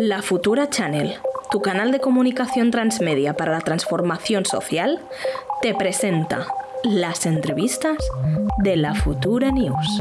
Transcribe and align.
La 0.00 0.22
Futura 0.22 0.70
Channel, 0.70 1.16
tu 1.50 1.60
canal 1.60 1.90
de 1.90 1.98
comunicación 1.98 2.70
transmedia 2.70 3.34
para 3.34 3.50
la 3.50 3.62
transformación 3.62 4.46
social, 4.46 5.00
te 5.60 5.74
presenta 5.74 6.46
las 6.84 7.26
entrevistas 7.26 7.96
de 8.58 8.76
la 8.76 8.94
Futura 8.94 9.50
News. 9.50 10.00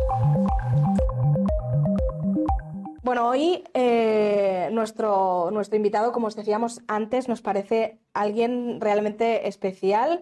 Bueno, 3.02 3.28
hoy 3.28 3.64
eh, 3.74 4.70
nuestro, 4.72 5.50
nuestro 5.50 5.78
invitado, 5.78 6.12
como 6.12 6.28
os 6.28 6.36
decíamos 6.36 6.84
antes, 6.88 7.28
nos 7.28 7.42
parece 7.42 7.98
alguien 8.14 8.80
realmente 8.80 9.48
especial. 9.48 10.22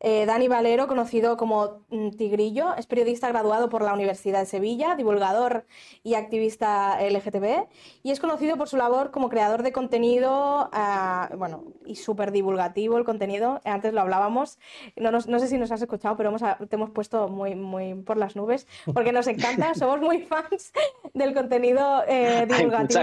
Eh, 0.00 0.26
Dani 0.26 0.46
Valero, 0.46 0.88
conocido 0.88 1.38
como 1.38 1.86
mm, 1.88 2.10
Tigrillo, 2.10 2.74
es 2.76 2.86
periodista 2.86 3.28
graduado 3.28 3.70
por 3.70 3.82
la 3.82 3.94
Universidad 3.94 4.40
de 4.40 4.46
Sevilla, 4.46 4.94
divulgador 4.94 5.64
y 6.02 6.14
activista 6.14 6.98
LGTB, 7.00 7.66
y 8.02 8.10
es 8.10 8.20
conocido 8.20 8.56
por 8.56 8.68
su 8.68 8.76
labor 8.76 9.10
como 9.10 9.30
creador 9.30 9.62
de 9.62 9.72
contenido, 9.72 10.68
ah, 10.72 11.30
bueno, 11.36 11.64
y 11.86 11.96
súper 11.96 12.30
divulgativo 12.30 12.98
el 12.98 13.04
contenido. 13.04 13.60
Antes 13.64 13.94
lo 13.94 14.02
hablábamos, 14.02 14.58
no, 14.96 15.20
sé 15.20 15.48
si 15.48 15.56
nos 15.56 15.72
has 15.72 15.80
escuchado, 15.80 16.16
pero 16.16 16.34
te 16.68 16.76
hemos 16.76 16.90
puesto 16.90 17.28
muy, 17.28 17.54
muy 17.54 17.94
por 17.94 18.18
las 18.18 18.36
nubes, 18.36 18.66
porque 18.92 19.12
nos 19.12 19.26
encanta, 19.26 19.74
somos 19.74 20.00
muy 20.00 20.22
fans 20.22 20.72
del 21.14 21.32
contenido 21.32 22.04
eh, 22.06 22.46
divulgativo 22.46 23.00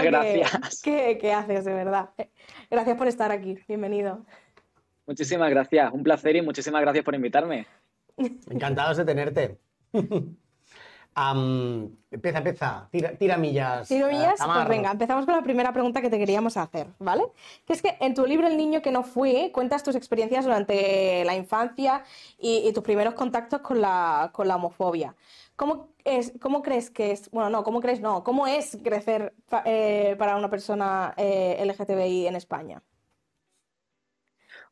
que, 0.82 1.18
que 1.18 1.32
haces, 1.32 1.64
de 1.64 1.74
verdad. 1.74 2.10
Gracias 2.70 2.96
por 2.96 3.08
estar 3.08 3.32
aquí, 3.32 3.58
bienvenido. 3.66 4.24
Muchísimas 5.06 5.50
gracias, 5.50 5.92
un 5.92 6.02
placer 6.02 6.36
y 6.36 6.42
muchísimas 6.42 6.80
gracias 6.80 7.04
por 7.04 7.14
invitarme. 7.14 7.66
Encantados 8.16 8.96
de 8.96 9.04
tenerte. 9.04 9.58
empieza, 12.10 12.38
empieza, 12.38 12.88
tira, 13.18 13.36
millas. 13.36 13.86
Tiro 13.88 14.08
millas, 14.08 14.40
pues 14.44 14.68
venga, 14.68 14.90
empezamos 14.90 15.24
con 15.24 15.34
la 15.34 15.42
primera 15.42 15.72
pregunta 15.72 16.00
que 16.00 16.10
te 16.10 16.18
queríamos 16.18 16.56
hacer, 16.56 16.88
¿vale? 16.98 17.24
Que 17.66 17.72
es 17.72 17.82
que 17.82 17.96
en 18.00 18.14
tu 18.14 18.26
libro 18.26 18.46
El 18.46 18.56
niño 18.56 18.82
que 18.82 18.90
no 18.90 19.04
fui, 19.04 19.50
cuentas 19.52 19.82
tus 19.82 19.94
experiencias 19.94 20.44
durante 20.44 21.24
la 21.24 21.36
infancia 21.36 22.02
y, 22.38 22.72
tus 22.72 22.82
primeros 22.82 23.14
contactos 23.14 23.60
con 23.60 23.80
la, 23.80 24.30
con 24.32 24.48
la 24.48 24.56
homofobia. 24.56 25.14
¿Cómo, 25.54 25.90
es, 26.04 26.32
¿Cómo 26.40 26.62
crees 26.62 26.90
que 26.90 27.12
es, 27.12 27.30
bueno, 27.30 27.48
no, 27.48 27.62
cómo 27.62 27.80
crees 27.80 28.00
no, 28.00 28.24
cómo 28.24 28.48
es 28.48 28.76
crecer 28.82 29.34
eh, 29.64 30.16
para 30.18 30.36
una 30.36 30.50
persona 30.50 31.14
eh, 31.16 31.64
LGTBI 31.64 32.26
en 32.26 32.34
España? 32.34 32.82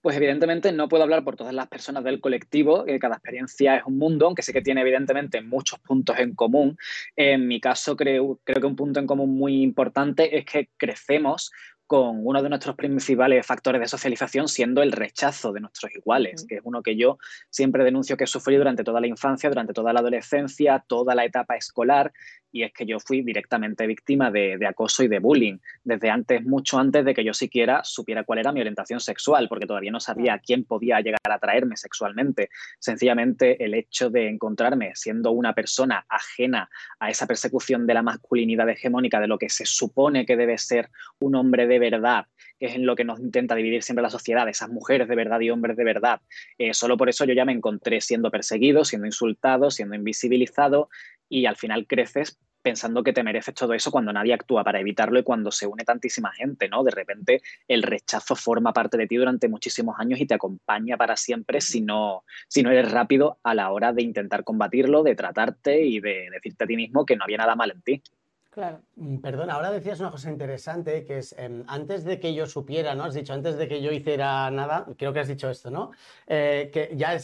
Pues 0.02 0.16
evidentemente 0.16 0.72
no 0.72 0.88
puedo 0.88 1.04
hablar 1.04 1.22
por 1.22 1.36
todas 1.36 1.54
las 1.54 1.68
personas 1.68 2.02
del 2.02 2.20
colectivo, 2.20 2.84
que 2.84 2.98
cada 2.98 3.14
experiencia 3.14 3.76
es 3.76 3.84
un 3.86 3.98
mundo, 3.98 4.26
aunque 4.26 4.42
sí 4.42 4.52
que 4.52 4.60
tiene 4.60 4.80
evidentemente 4.80 5.40
muchos 5.42 5.78
puntos 5.78 6.18
en 6.18 6.34
común. 6.34 6.76
En 7.14 7.46
mi 7.46 7.60
caso 7.60 7.96
creo, 7.96 8.40
creo 8.42 8.60
que 8.60 8.66
un 8.66 8.74
punto 8.74 8.98
en 8.98 9.06
común 9.06 9.36
muy 9.36 9.62
importante 9.62 10.36
es 10.36 10.44
que 10.44 10.68
crecemos 10.76 11.52
con 11.86 12.26
uno 12.26 12.42
de 12.42 12.48
nuestros 12.48 12.74
principales 12.74 13.46
factores 13.46 13.80
de 13.80 13.86
socialización 13.86 14.48
siendo 14.48 14.82
el 14.82 14.92
rechazo 14.92 15.52
de 15.52 15.60
nuestros 15.60 15.94
iguales, 15.94 16.46
que 16.48 16.56
es 16.56 16.62
uno 16.64 16.82
que 16.82 16.96
yo 16.96 17.18
siempre 17.50 17.84
denuncio 17.84 18.16
que 18.16 18.24
he 18.24 18.26
sufrido 18.26 18.60
durante 18.60 18.82
toda 18.82 19.00
la 19.00 19.06
infancia, 19.06 19.50
durante 19.50 19.74
toda 19.74 19.92
la 19.92 20.00
adolescencia, 20.00 20.82
toda 20.88 21.14
la 21.14 21.26
etapa 21.26 21.54
escolar 21.54 22.12
y 22.52 22.62
es 22.62 22.72
que 22.72 22.84
yo 22.84 23.00
fui 23.00 23.22
directamente 23.22 23.86
víctima 23.86 24.30
de, 24.30 24.58
acoso 24.66 25.02
y 25.02 25.08
de 25.08 25.18
bullying, 25.18 25.58
desde 25.82 26.10
antes, 26.10 26.44
mucho 26.44 26.78
antes 26.78 27.04
de 27.04 27.14
que 27.14 27.24
yo 27.24 27.32
siquiera 27.32 27.82
supiera 27.82 28.24
cuál 28.24 28.40
era 28.40 28.52
mi 28.52 28.60
orientación 28.60 29.00
sexual, 29.00 29.48
porque 29.48 29.66
todavía 29.66 29.90
no 29.90 30.00
sabía 30.00 30.38
quién 30.38 30.64
podía 30.64 31.00
llegar 31.00 31.20
a 31.24 31.34
atraerme 31.34 31.76
sexualmente. 31.76 32.50
Sencillamente 32.78 33.64
el 33.64 33.74
hecho 33.74 34.10
de 34.10 34.28
encontrarme 34.28 34.92
siendo 34.94 35.32
una 35.32 35.54
persona 35.54 36.04
ajena 36.08 36.68
a 37.00 37.10
esa 37.10 37.26
persecución 37.26 37.86
de 37.86 37.94
la 37.94 38.02
masculinidad 38.02 38.68
hegemónica, 38.68 39.18
de 39.18 39.28
lo 39.28 39.38
que 39.38 39.48
se 39.48 39.64
supone 39.64 40.26
que 40.26 40.36
debe 40.36 40.58
ser 40.58 40.90
un 41.20 41.34
hombre 41.34 41.66
de 41.66 41.78
verdad, 41.78 42.26
que 42.60 42.66
es 42.66 42.74
en 42.74 42.84
lo 42.84 42.94
que 42.94 43.04
nos 43.04 43.18
intenta 43.18 43.54
dividir 43.54 43.82
siempre 43.82 44.02
la 44.02 44.10
sociedad, 44.10 44.48
esas 44.48 44.68
mujeres 44.68 45.08
de 45.08 45.16
verdad 45.16 45.40
y 45.40 45.50
hombres 45.50 45.76
de 45.76 45.84
verdad. 45.84 46.20
Eh, 46.58 46.74
solo 46.74 46.98
por 46.98 47.08
eso 47.08 47.24
yo 47.24 47.32
ya 47.32 47.46
me 47.46 47.52
encontré 47.52 48.00
siendo 48.02 48.30
perseguido, 48.30 48.84
siendo 48.84 49.06
insultado, 49.06 49.70
siendo 49.70 49.94
invisibilizado 49.94 50.90
y 51.32 51.46
al 51.46 51.56
final 51.56 51.86
creces 51.86 52.38
pensando 52.60 53.02
que 53.02 53.14
te 53.14 53.22
mereces 53.22 53.54
todo 53.54 53.72
eso 53.72 53.90
cuando 53.90 54.12
nadie 54.12 54.34
actúa 54.34 54.62
para 54.62 54.78
evitarlo 54.78 55.18
y 55.18 55.22
cuando 55.22 55.50
se 55.50 55.66
une 55.66 55.82
tantísima 55.82 56.30
gente, 56.30 56.68
¿no? 56.68 56.84
De 56.84 56.90
repente 56.90 57.42
el 57.66 57.82
rechazo 57.82 58.36
forma 58.36 58.72
parte 58.72 58.98
de 58.98 59.06
ti 59.06 59.16
durante 59.16 59.48
muchísimos 59.48 59.98
años 59.98 60.20
y 60.20 60.26
te 60.26 60.34
acompaña 60.34 60.98
para 60.98 61.16
siempre 61.16 61.62
si 61.62 61.80
no, 61.80 62.24
si 62.48 62.62
no 62.62 62.70
eres 62.70 62.92
rápido 62.92 63.38
a 63.42 63.54
la 63.54 63.70
hora 63.70 63.94
de 63.94 64.02
intentar 64.02 64.44
combatirlo, 64.44 65.02
de 65.02 65.16
tratarte 65.16 65.82
y 65.82 66.00
de 66.00 66.28
decirte 66.30 66.64
a 66.64 66.66
ti 66.66 66.76
mismo 66.76 67.06
que 67.06 67.16
no 67.16 67.24
había 67.24 67.38
nada 67.38 67.56
mal 67.56 67.70
en 67.70 67.82
ti. 67.82 68.02
Claro. 68.50 68.82
Mm, 68.96 69.16
perdón, 69.16 69.50
ahora 69.50 69.72
decías 69.72 69.98
una 70.00 70.10
cosa 70.10 70.30
interesante 70.30 71.06
que 71.06 71.18
es 71.18 71.34
em, 71.38 71.64
antes 71.66 72.04
de 72.04 72.20
que 72.20 72.34
yo 72.34 72.46
supiera, 72.46 72.94
¿no? 72.94 73.04
Has 73.04 73.14
dicho 73.14 73.32
antes 73.32 73.56
de 73.56 73.66
que 73.66 73.80
yo 73.80 73.90
hiciera 73.90 74.50
nada, 74.50 74.86
creo 74.98 75.14
que 75.14 75.20
has 75.20 75.28
dicho 75.28 75.48
esto, 75.48 75.70
¿no? 75.70 75.92
Eh, 76.26 76.70
que 76.70 76.90
ya 76.94 77.18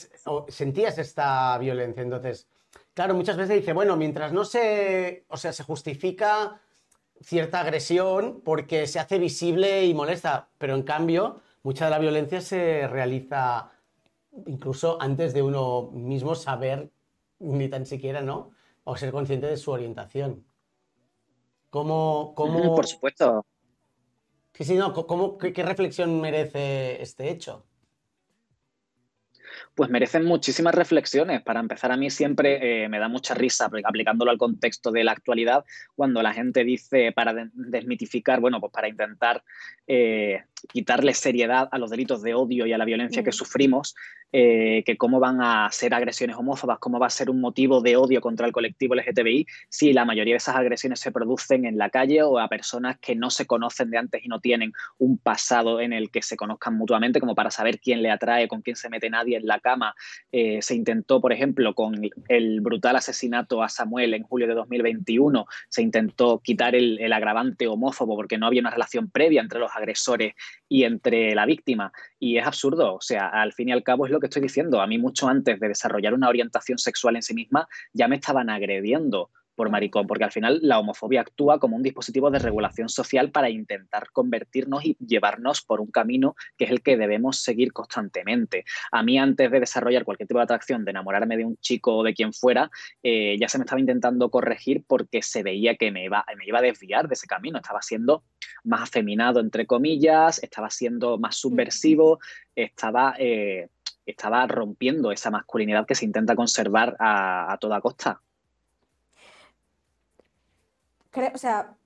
sentías 0.48 0.96
esta 0.96 1.58
violencia. 1.58 2.02
Entonces, 2.02 2.48
Claro, 2.98 3.14
muchas 3.14 3.36
veces 3.36 3.60
dice, 3.60 3.72
bueno, 3.72 3.96
mientras 3.96 4.32
no 4.32 4.44
se, 4.44 5.24
o 5.28 5.36
sea, 5.36 5.52
se 5.52 5.62
justifica 5.62 6.60
cierta 7.20 7.60
agresión 7.60 8.40
porque 8.44 8.88
se 8.88 8.98
hace 8.98 9.20
visible 9.20 9.86
y 9.86 9.94
molesta, 9.94 10.48
pero 10.58 10.74
en 10.74 10.82
cambio, 10.82 11.40
mucha 11.62 11.84
de 11.84 11.92
la 11.92 12.00
violencia 12.00 12.40
se 12.40 12.88
realiza 12.88 13.70
incluso 14.46 15.00
antes 15.00 15.32
de 15.32 15.42
uno 15.42 15.92
mismo 15.92 16.34
saber 16.34 16.90
ni 17.38 17.68
tan 17.68 17.86
siquiera, 17.86 18.20
¿no? 18.20 18.50
O 18.82 18.96
ser 18.96 19.12
consciente 19.12 19.46
de 19.46 19.58
su 19.58 19.70
orientación. 19.70 20.44
¿Cómo, 21.70 22.32
cómo... 22.34 22.74
Por 22.74 22.88
supuesto. 22.88 23.46
Sí, 24.54 24.64
sí, 24.64 24.74
no, 24.74 24.92
¿cómo, 24.92 25.38
qué 25.38 25.62
reflexión 25.62 26.20
merece 26.20 27.00
este 27.00 27.30
hecho? 27.30 27.64
Pues 29.78 29.90
merecen 29.90 30.24
muchísimas 30.24 30.74
reflexiones. 30.74 31.40
Para 31.40 31.60
empezar, 31.60 31.92
a 31.92 31.96
mí 31.96 32.10
siempre 32.10 32.82
eh, 32.82 32.88
me 32.88 32.98
da 32.98 33.06
mucha 33.06 33.32
risa 33.32 33.70
aplicándolo 33.84 34.32
al 34.32 34.36
contexto 34.36 34.90
de 34.90 35.04
la 35.04 35.12
actualidad, 35.12 35.64
cuando 35.94 36.20
la 36.20 36.34
gente 36.34 36.64
dice 36.64 37.12
para 37.12 37.48
desmitificar, 37.54 38.40
bueno, 38.40 38.58
pues 38.58 38.72
para 38.72 38.88
intentar 38.88 39.44
eh, 39.86 40.42
quitarle 40.72 41.14
seriedad 41.14 41.68
a 41.70 41.78
los 41.78 41.90
delitos 41.90 42.22
de 42.22 42.34
odio 42.34 42.66
y 42.66 42.72
a 42.72 42.78
la 42.78 42.84
violencia 42.84 43.22
que 43.22 43.30
mm. 43.30 43.32
sufrimos, 43.32 43.94
eh, 44.32 44.82
que 44.84 44.96
cómo 44.98 45.20
van 45.20 45.40
a 45.40 45.70
ser 45.72 45.94
agresiones 45.94 46.36
homófobas, 46.36 46.78
cómo 46.78 46.98
va 46.98 47.06
a 47.06 47.10
ser 47.10 47.30
un 47.30 47.40
motivo 47.40 47.80
de 47.80 47.96
odio 47.96 48.20
contra 48.20 48.46
el 48.46 48.52
colectivo 48.52 48.94
LGTBI 48.94 49.46
si 49.70 49.92
la 49.92 50.04
mayoría 50.04 50.34
de 50.34 50.38
esas 50.38 50.56
agresiones 50.56 51.00
se 51.00 51.12
producen 51.12 51.64
en 51.64 51.78
la 51.78 51.88
calle 51.88 52.22
o 52.22 52.38
a 52.38 52.48
personas 52.48 52.98
que 52.98 53.14
no 53.14 53.30
se 53.30 53.46
conocen 53.46 53.90
de 53.90 53.98
antes 53.98 54.22
y 54.22 54.28
no 54.28 54.40
tienen 54.40 54.72
un 54.98 55.16
pasado 55.18 55.80
en 55.80 55.92
el 55.92 56.10
que 56.10 56.20
se 56.20 56.36
conozcan 56.36 56.76
mutuamente, 56.76 57.20
como 57.20 57.34
para 57.34 57.50
saber 57.50 57.80
quién 57.80 58.02
le 58.02 58.10
atrae, 58.10 58.48
con 58.48 58.60
quién 58.60 58.76
se 58.76 58.90
mete 58.90 59.08
nadie 59.08 59.36
en 59.36 59.46
la 59.46 59.60
cama. 59.60 59.94
Eh, 60.30 60.60
se 60.60 60.74
intentó, 60.74 61.20
por 61.20 61.32
ejemplo, 61.32 61.74
con 61.74 61.94
el 62.28 62.60
brutal 62.60 62.96
asesinato 62.96 63.62
a 63.62 63.68
Samuel 63.68 64.12
en 64.14 64.24
julio 64.24 64.46
de 64.46 64.54
2021, 64.54 65.46
se 65.68 65.82
intentó 65.82 66.40
quitar 66.40 66.74
el, 66.74 66.98
el 67.00 67.12
agravante 67.12 67.66
homófobo 67.66 68.16
porque 68.16 68.36
no 68.36 68.46
había 68.46 68.60
una 68.60 68.70
relación 68.70 69.10
previa 69.10 69.40
entre 69.40 69.58
los 69.58 69.74
agresores 69.74 70.34
y 70.68 70.84
entre 70.84 71.34
la 71.34 71.46
víctima. 71.46 71.92
Y 72.18 72.38
es 72.38 72.46
absurdo, 72.46 72.94
o 72.94 73.00
sea, 73.00 73.28
al 73.28 73.52
fin 73.52 73.68
y 73.68 73.72
al 73.72 73.82
cabo 73.82 74.06
es 74.06 74.12
lo 74.12 74.20
que 74.20 74.26
estoy 74.26 74.42
diciendo. 74.42 74.80
A 74.80 74.86
mí 74.86 74.98
mucho 74.98 75.28
antes 75.28 75.58
de 75.60 75.68
desarrollar 75.68 76.14
una 76.14 76.28
orientación 76.28 76.78
sexual 76.78 77.16
en 77.16 77.22
sí 77.22 77.34
misma, 77.34 77.68
ya 77.92 78.08
me 78.08 78.16
estaban 78.16 78.50
agrediendo 78.50 79.30
por 79.58 79.70
maricón, 79.70 80.06
porque 80.06 80.22
al 80.22 80.30
final 80.30 80.60
la 80.62 80.78
homofobia 80.78 81.20
actúa 81.20 81.58
como 81.58 81.74
un 81.74 81.82
dispositivo 81.82 82.30
de 82.30 82.38
regulación 82.38 82.88
social 82.88 83.32
para 83.32 83.50
intentar 83.50 84.12
convertirnos 84.12 84.84
y 84.84 84.96
llevarnos 85.04 85.62
por 85.62 85.80
un 85.80 85.90
camino 85.90 86.36
que 86.56 86.66
es 86.66 86.70
el 86.70 86.80
que 86.80 86.96
debemos 86.96 87.40
seguir 87.40 87.72
constantemente. 87.72 88.64
A 88.92 89.02
mí 89.02 89.18
antes 89.18 89.50
de 89.50 89.58
desarrollar 89.58 90.04
cualquier 90.04 90.28
tipo 90.28 90.38
de 90.38 90.44
atracción, 90.44 90.84
de 90.84 90.92
enamorarme 90.92 91.36
de 91.36 91.44
un 91.44 91.56
chico 91.56 91.96
o 91.96 92.04
de 92.04 92.14
quien 92.14 92.32
fuera, 92.32 92.70
eh, 93.02 93.36
ya 93.40 93.48
se 93.48 93.58
me 93.58 93.64
estaba 93.64 93.80
intentando 93.80 94.30
corregir 94.30 94.84
porque 94.86 95.22
se 95.22 95.42
veía 95.42 95.74
que 95.74 95.90
me 95.90 96.04
iba, 96.04 96.24
me 96.36 96.46
iba 96.46 96.60
a 96.60 96.62
desviar 96.62 97.08
de 97.08 97.14
ese 97.14 97.26
camino, 97.26 97.58
estaba 97.58 97.82
siendo 97.82 98.22
más 98.62 98.82
afeminado, 98.82 99.40
entre 99.40 99.66
comillas, 99.66 100.40
estaba 100.40 100.70
siendo 100.70 101.18
más 101.18 101.34
subversivo, 101.34 102.20
estaba... 102.54 103.16
Eh, 103.18 103.68
estaba 104.06 104.46
rompiendo 104.46 105.12
esa 105.12 105.30
masculinidad 105.30 105.86
que 105.86 105.94
se 105.94 106.06
intenta 106.06 106.34
conservar 106.34 106.96
a 106.98 107.58
toda 107.60 107.82
costa. 107.82 108.22
O 111.34 111.38
sea, 111.38 111.76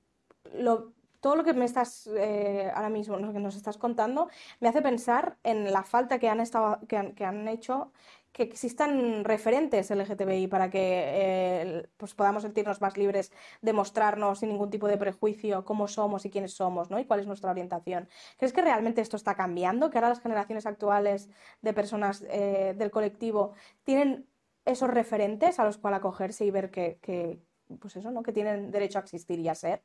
todo 1.21 1.37
lo 1.37 1.45
que 1.45 1.55
me 1.55 1.65
estás 1.65 2.09
eh, 2.17 2.71
ahora 2.75 2.91
mismo, 2.91 3.17
lo 3.17 3.33
que 3.33 3.39
nos 3.39 3.57
estás 3.57 3.79
contando, 3.79 4.29
me 4.61 4.69
hace 4.69 4.83
pensar 4.83 5.39
en 5.45 5.73
la 5.73 5.85
falta 5.85 6.19
que 6.19 6.29
han, 6.29 6.41
estado, 6.41 6.81
que 6.89 6.97
han, 7.25 7.49
hecho 7.49 7.93
que 8.33 8.43
existan 8.43 9.25
referentes 9.25 9.91
LGTBI 9.91 10.49
para 10.49 10.69
que 10.71 10.81
eh, 10.83 11.89
pues 11.97 12.15
podamos 12.15 12.43
sentirnos 12.43 12.81
más 12.81 12.97
libres 12.97 13.31
de 13.61 13.73
mostrarnos 13.73 14.41
sin 14.41 14.49
ningún 14.49 14.71
tipo 14.71 14.89
de 14.89 14.97
prejuicio 14.97 15.65
cómo 15.65 15.87
somos 15.87 16.25
y 16.25 16.31
quiénes 16.31 16.55
somos 16.55 16.91
¿no? 16.91 16.99
y 16.99 17.05
cuál 17.05 17.21
es 17.21 17.27
nuestra 17.27 17.51
orientación. 17.51 18.09
¿Crees 18.39 18.53
que 18.53 18.63
realmente 18.63 19.01
esto 19.01 19.17
está 19.17 19.37
cambiando? 19.37 19.91
¿Que 19.91 19.99
ahora 19.99 20.09
las 20.09 20.21
generaciones 20.21 20.67
actuales 20.67 21.31
de 21.61 21.73
personas 21.73 22.25
eh, 22.31 22.75
del 22.77 22.91
colectivo 22.91 23.53
tienen 23.85 24.27
esos 24.65 24.91
referentes 24.91 25.59
a 25.59 25.65
los 25.65 25.79
cuales 25.79 25.99
acogerse 25.99 26.45
y 26.45 26.51
ver 26.51 26.71
que, 26.71 27.41
pues 27.79 27.97
eso, 27.97 28.11
¿no? 28.11 28.23
Que 28.23 28.33
tienen 28.33 28.71
derecho 28.71 28.99
a 28.99 29.03
existir 29.03 29.39
y 29.39 29.49
a 29.49 29.55
ser. 29.55 29.83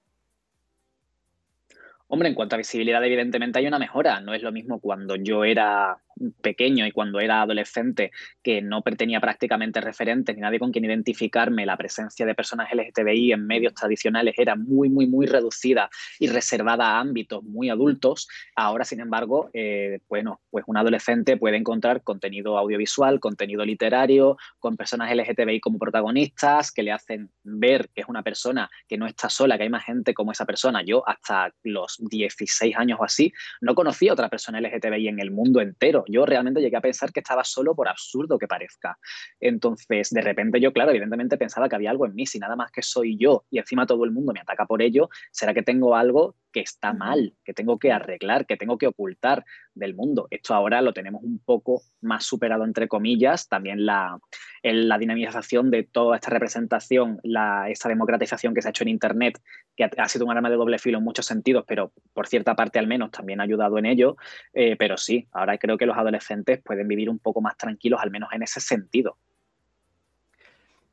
Hombre, 2.08 2.30
en 2.30 2.36
cuanto 2.36 2.56
a 2.56 2.58
visibilidad, 2.58 3.04
evidentemente 3.04 3.60
hay 3.60 3.68
una 3.68 3.80
mejora. 3.80 4.22
No 4.22 4.34
es 4.34 4.42
lo 4.42 4.52
mismo 4.52 4.80
cuando 4.80 5.16
yo 5.16 5.44
era 5.44 6.02
pequeño 6.42 6.86
y 6.86 6.92
cuando 6.92 7.20
era 7.20 7.42
adolescente 7.42 8.12
que 8.44 8.62
no 8.62 8.82
tenía 8.82 9.20
prácticamente 9.20 9.82
referentes 9.82 10.36
ni 10.36 10.42
nadie 10.42 10.60
con 10.60 10.72
quien 10.72 10.86
identificarme, 10.86 11.66
la 11.66 11.78
presencia 11.78 12.26
de 12.26 12.36
personas 12.36 12.70
LGTBI 12.74 13.34
en 13.34 13.46
medios 13.46 13.74
tradicionales 13.74 14.36
era 14.38 14.56
muy, 14.56 14.90
muy, 14.90 15.08
muy 15.08 15.26
reducida 15.26 15.90
y 16.20 16.28
reservada 16.28 16.86
a 16.88 17.00
ámbitos 17.00 17.44
muy 17.44 17.70
adultos. 17.70 18.28
Ahora, 18.56 18.86
sin 18.86 19.00
embargo, 19.00 19.50
eh, 19.54 20.00
bueno, 20.08 20.42
pues 20.50 20.64
un 20.68 20.78
adolescente 20.78 21.38
puede 21.38 21.58
encontrar 21.58 22.04
contenido 22.04 22.58
audiovisual, 22.58 23.20
contenido 23.20 23.66
literario, 23.66 24.38
con 24.60 24.78
personas 24.78 25.14
LGTBI 25.14 25.60
como 25.60 25.80
protagonistas, 25.80 26.72
que 26.72 26.84
le 26.84 26.92
hacen 26.92 27.30
ver 27.44 27.90
que 27.94 28.02
es 28.02 28.08
una 28.08 28.24
persona 28.24 28.70
que 28.88 28.98
no 28.98 29.06
está 29.06 29.30
sola, 29.30 29.58
que 29.58 29.64
hay 29.64 29.70
más 29.70 29.86
gente 29.86 30.14
como 30.14 30.32
esa 30.32 30.46
persona. 30.46 30.84
Yo 30.84 31.08
hasta 31.08 31.54
los 31.64 31.98
16 32.00 32.76
años 32.78 33.00
o 33.00 33.04
así 33.04 33.34
no 33.62 33.76
conocía 33.76 34.14
otra 34.14 34.30
persona 34.30 34.60
LGTBI 34.62 35.08
en 35.08 35.20
el 35.20 35.32
mundo 35.32 35.62
entero 35.62 36.06
yo 36.10 36.26
realmente 36.26 36.62
llegué 36.62 36.78
a 36.78 36.82
pensar 36.82 37.12
que 37.12 37.20
estaba 37.20 37.44
solo 37.44 37.76
por 37.76 37.88
absurdo 37.88 38.38
que 38.38 38.48
parezca. 38.48 38.98
Entonces, 39.40 40.10
de 40.12 40.22
repente 40.22 40.60
yo, 40.60 40.74
claro, 40.74 40.92
evidentemente 40.92 41.38
pensaba 41.38 41.70
que 41.70 41.76
había 41.76 41.92
algo 41.92 42.06
en 42.06 42.16
mí, 42.16 42.26
si 42.26 42.40
nada 42.40 42.56
más 42.56 42.72
que 42.72 42.82
soy 42.82 43.18
yo 43.18 43.46
y 43.50 43.60
encima 43.60 43.86
todo 43.86 44.04
el 44.06 44.12
mundo 44.12 44.34
me 44.34 44.40
ataca 44.40 44.66
por 44.66 44.82
ello, 44.82 45.10
¿será 45.32 45.54
que 45.54 45.64
tengo 45.64 45.96
algo 45.96 46.36
que 46.58 46.64
está 46.64 46.92
mal, 46.92 47.36
que 47.46 47.54
tengo 47.54 47.78
que 47.78 47.92
arreglar, 47.92 48.48
que 48.48 48.58
tengo 48.58 48.80
que 48.80 48.88
ocultar 48.88 49.46
del 49.76 49.94
mundo? 49.94 50.28
Esto 50.32 50.56
ahora 50.56 50.82
lo 50.82 50.92
tenemos 50.92 51.22
un 51.22 51.38
poco 51.38 51.84
más 52.02 52.26
superado, 52.26 52.64
entre 52.64 52.88
comillas, 52.88 53.48
también 53.48 53.86
la, 53.86 54.18
la 54.64 54.98
dinamización 54.98 55.70
de 55.70 55.84
toda 55.84 56.16
esta 56.16 56.32
representación, 56.32 57.20
la, 57.22 57.70
esta 57.70 57.90
democratización 57.90 58.56
que 58.56 58.64
se 58.64 58.70
ha 58.70 58.72
hecho 58.72 58.84
en 58.84 58.90
Internet, 58.90 59.40
que 59.76 59.84
ha, 59.84 60.08
sido 60.08 60.26
un 60.26 60.32
arma 60.32 60.50
de 60.50 60.56
doble 60.56 60.80
filo 60.80 60.98
en 60.98 61.04
muchos 61.04 61.28
sentidos, 61.28 61.64
pero 61.68 61.92
por 62.12 62.26
cierta 62.26 62.56
parte 62.56 62.80
al 62.80 62.88
menos 62.88 63.12
también 63.12 63.40
ha 63.40 63.44
ayudado 63.44 63.78
en 63.78 63.86
ello, 63.86 64.18
eh, 64.54 64.76
pero 64.78 64.98
sí, 64.98 65.28
ahora 65.34 65.60
creo 65.60 65.78
que 65.78 65.86
los 65.86 65.96
adolescentes 65.96 66.60
pueden 66.64 66.88
vivir 66.88 67.08
un 67.08 67.20
poco 67.20 67.40
más 67.40 67.56
tranquilos, 67.56 68.00
al 68.02 68.10
menos 68.10 68.30
en 68.34 68.42
ese 68.42 68.62
sentido. 68.62 69.20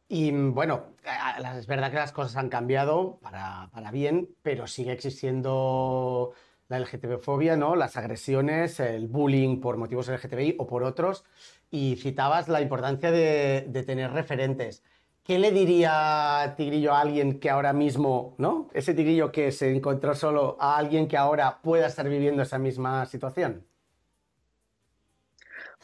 Y 0.09 0.31
bueno, 0.31 0.95
es 1.57 1.67
verdad 1.67 1.91
que 1.91 1.97
las 1.97 2.13
cosas 2.13 2.37
han 2.37 2.49
cambiado 2.49 3.19
para, 3.23 3.91
bien, 3.91 4.29
pero 4.43 4.67
sigue 4.67 4.93
existiendo 4.93 6.33
la 6.69 6.79
LGTB-fobia, 6.79 7.57
¿no? 7.57 7.75
Las 7.77 7.97
agresiones, 7.97 8.81
el 8.81 9.09
bullying 9.09 9.61
por 9.61 9.77
motivos 9.77 10.09
LGTBI 10.09 10.57
o 10.59 10.67
por 10.67 10.83
otros. 10.83 11.25
Y 11.71 11.97
citabas 11.97 12.49
la 12.49 12.61
importancia 12.61 13.11
de, 13.11 13.67
de 13.69 13.83
tener 13.83 14.13
referentes. 14.13 14.83
¿Qué 15.25 15.39
le 15.39 15.53
diría 15.53 16.55
Tigrillo 16.57 16.93
a 16.93 17.01
alguien 17.01 17.41
que 17.41 17.49
ahora 17.49 17.73
mismo, 17.73 18.35
¿no? 18.39 18.69
Ese 18.75 18.93
Tigrillo 18.93 19.33
que 19.33 19.53
se 19.53 19.75
encontró 19.75 20.15
solo 20.15 20.57
a 20.61 20.77
alguien 20.77 21.09
que 21.09 21.17
ahora 21.17 21.63
pueda 21.63 21.87
estar 21.87 22.07
viviendo 22.09 22.43
esa 22.43 22.59
misma 22.59 23.07
situación. 23.07 23.67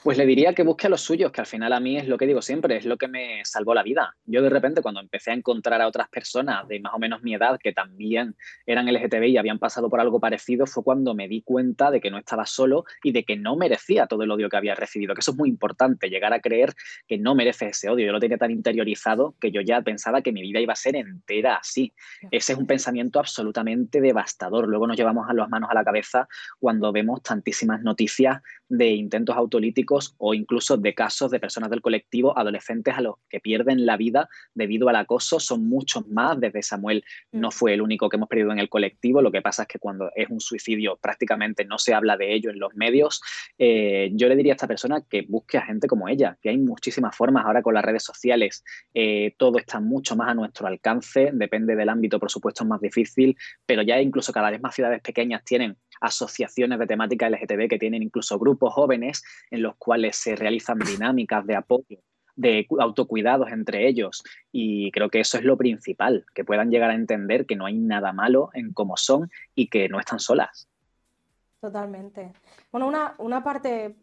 Pues 0.03 0.17
le 0.17 0.25
diría 0.25 0.55
que 0.55 0.63
busque 0.63 0.87
a 0.87 0.91
los 0.91 1.03
suyos, 1.03 1.31
que 1.31 1.43
al 1.43 1.47
final 1.47 1.75
a 1.75 1.79
mí 1.79 1.99
es 1.99 2.09
lo 2.09 2.17
que 2.17 2.27
digo 2.27 2.41
siempre, 2.41 2.75
es 2.75 2.87
lo 2.87 2.97
que 2.97 3.07
me 3.07 3.43
salvó 3.45 3.75
la 3.75 3.83
vida. 3.83 4.17
Yo 4.25 4.41
de 4.41 4.49
repente 4.49 4.81
cuando 4.81 4.99
empecé 4.99 5.31
a 5.31 5.35
encontrar 5.35 5.83
a 5.83 5.87
otras 5.87 6.09
personas 6.09 6.67
de 6.69 6.81
más 6.81 6.95
o 6.95 6.99
menos 6.99 7.23
mi 7.23 7.35
edad 7.35 7.61
que 7.63 7.75
también 7.75 8.35
eran 8.65 8.87
LGTB 8.87 9.25
y 9.25 9.37
habían 9.37 9.59
pasado 9.59 9.91
por 9.91 10.01
algo 10.01 10.19
parecido, 10.19 10.67
fue 10.67 10.83
cuando 10.85 11.15
me 11.15 11.29
di 11.29 11.43
cuenta 11.43 11.91
de 11.91 12.01
que 12.01 12.11
no 12.11 12.17
estaba 12.17 12.47
solo 12.47 12.85
y 13.05 13.13
de 13.13 13.25
que 13.25 13.37
no 13.37 13.57
merecía 13.57 14.07
todo 14.07 14.23
el 14.23 14.31
odio 14.31 14.49
que 14.49 14.57
había 14.57 14.75
recibido, 14.75 15.15
que 15.15 15.21
eso 15.21 15.33
es 15.33 15.37
muy 15.37 15.51
importante, 15.51 16.09
llegar 16.09 16.33
a 16.33 16.41
creer 16.41 16.73
que 17.07 17.19
no 17.19 17.35
merece 17.35 17.67
ese 17.67 17.91
odio. 17.91 18.07
Yo 18.07 18.13
lo 18.13 18.21
tenía 18.21 18.39
tan 18.39 18.53
interiorizado 18.53 19.35
que 19.39 19.51
yo 19.51 19.61
ya 19.61 19.83
pensaba 19.83 20.23
que 20.23 20.33
mi 20.33 20.41
vida 20.41 20.61
iba 20.61 20.73
a 20.73 20.77
ser 20.77 20.97
entera 20.97 21.57
así. 21.57 21.93
Ese 22.31 22.55
es 22.55 22.59
un 22.59 22.67
pensamiento 22.67 23.19
absolutamente 23.19 24.01
devastador. 24.01 24.67
Luego 24.67 24.87
nos 24.87 24.97
llevamos 24.97 25.29
a 25.29 25.35
las 25.35 25.51
manos 25.51 25.69
a 25.71 25.75
la 25.75 25.85
cabeza 25.85 26.27
cuando 26.59 26.91
vemos 26.91 27.23
tantísimas 27.23 27.83
noticias 27.83 28.41
de 28.71 28.89
intentos 28.93 29.37
autolíticos 29.37 29.90
o 30.19 30.35
incluso 30.35 30.77
de 30.77 30.95
casos 30.95 31.31
de 31.31 31.41
personas 31.41 31.71
del 31.71 31.81
colectivo 31.81 32.37
adolescentes 32.39 32.95
a 32.97 33.01
los 33.01 33.17
que 33.29 33.41
pierden 33.41 33.87
la 33.87 33.97
vida 33.97 34.29
debido 34.55 34.89
al 34.89 34.97
acoso. 34.97 35.41
Son 35.41 35.67
muchos 35.69 36.07
más. 36.09 36.39
Desde 36.41 36.63
Samuel 36.63 37.05
no 37.33 37.49
mm. 37.49 37.53
fue 37.53 37.75
el 37.75 37.83
único 37.83 38.09
que 38.09 38.17
hemos 38.17 38.29
perdido 38.29 38.53
en 38.53 38.59
el 38.59 38.69
colectivo. 38.69 39.23
Lo 39.23 39.33
que 39.33 39.43
pasa 39.43 39.63
es 39.63 39.69
que 39.69 39.79
cuando 39.79 40.11
es 40.15 40.29
un 40.31 40.41
suicidio 40.41 40.97
prácticamente 40.97 41.65
no 41.65 41.79
se 41.79 41.95
habla 41.95 42.17
de 42.17 42.35
ello 42.35 42.51
en 42.51 42.59
los 42.59 42.75
medios. 42.75 43.21
Eh, 43.59 44.11
yo 44.15 44.29
le 44.29 44.37
diría 44.37 44.53
a 44.53 44.57
esta 44.57 44.69
persona 44.69 45.03
que 45.09 45.23
busque 45.23 45.59
a 45.59 45.63
gente 45.63 45.87
como 45.87 46.09
ella, 46.09 46.39
que 46.41 46.51
hay 46.51 46.59
muchísimas 46.59 47.17
formas 47.17 47.45
ahora 47.45 47.63
con 47.63 47.75
las 47.75 47.85
redes 47.85 48.05
sociales. 48.05 48.65
Eh, 48.95 49.35
todo 49.37 49.59
está 49.59 49.81
mucho 49.81 50.17
más 50.17 50.29
a 50.29 50.35
nuestro 50.35 50.67
alcance. 50.67 51.31
Depende 51.33 51.77
del 51.77 51.89
ámbito, 51.89 52.19
por 52.19 52.31
supuesto, 52.31 52.65
es 52.65 52.69
más 52.69 52.81
difícil, 52.81 53.37
pero 53.67 53.83
ya 53.83 54.01
incluso 54.01 54.33
cada 54.33 54.51
vez 54.51 54.61
más 54.61 54.75
ciudades 54.75 55.01
pequeñas 55.03 55.45
tienen 55.45 55.77
asociaciones 56.01 56.79
de 56.79 56.87
temática 56.87 57.29
LGTB 57.29 57.69
que 57.69 57.79
tienen 57.79 58.03
incluso 58.03 58.39
grupos 58.39 58.73
jóvenes 58.73 59.23
en 59.51 59.63
los 59.63 59.77
cuales 59.81 60.17
se 60.17 60.37
realizan 60.37 60.79
dinámicas 60.79 61.45
de 61.45 61.57
apoyo 61.57 61.99
de 62.37 62.67
autocuidados 62.79 63.51
entre 63.51 63.87
ellos 63.87 64.23
y 64.51 64.91
creo 64.93 65.11
que 65.11 65.21
eso 65.21 65.37
es 65.37 65.45
lo 65.45 65.59
principal, 65.59 66.25
que 66.35 66.45
puedan 66.45 66.71
llegar 66.71 66.91
a 66.91 66.95
entender 66.95 67.45
que 67.45 67.57
no 67.57 67.67
hay 67.67 67.77
nada 67.77 68.13
malo 68.13 68.51
en 68.55 68.73
cómo 68.73 68.97
son 68.97 69.31
y 69.55 69.69
que 69.69 69.89
no 69.91 70.01
están 70.01 70.21
solas. 70.21 70.67
Totalmente. 71.61 72.33
Bueno, 72.73 72.87
una, 72.87 73.15
una 73.19 73.45
parte 73.45 73.95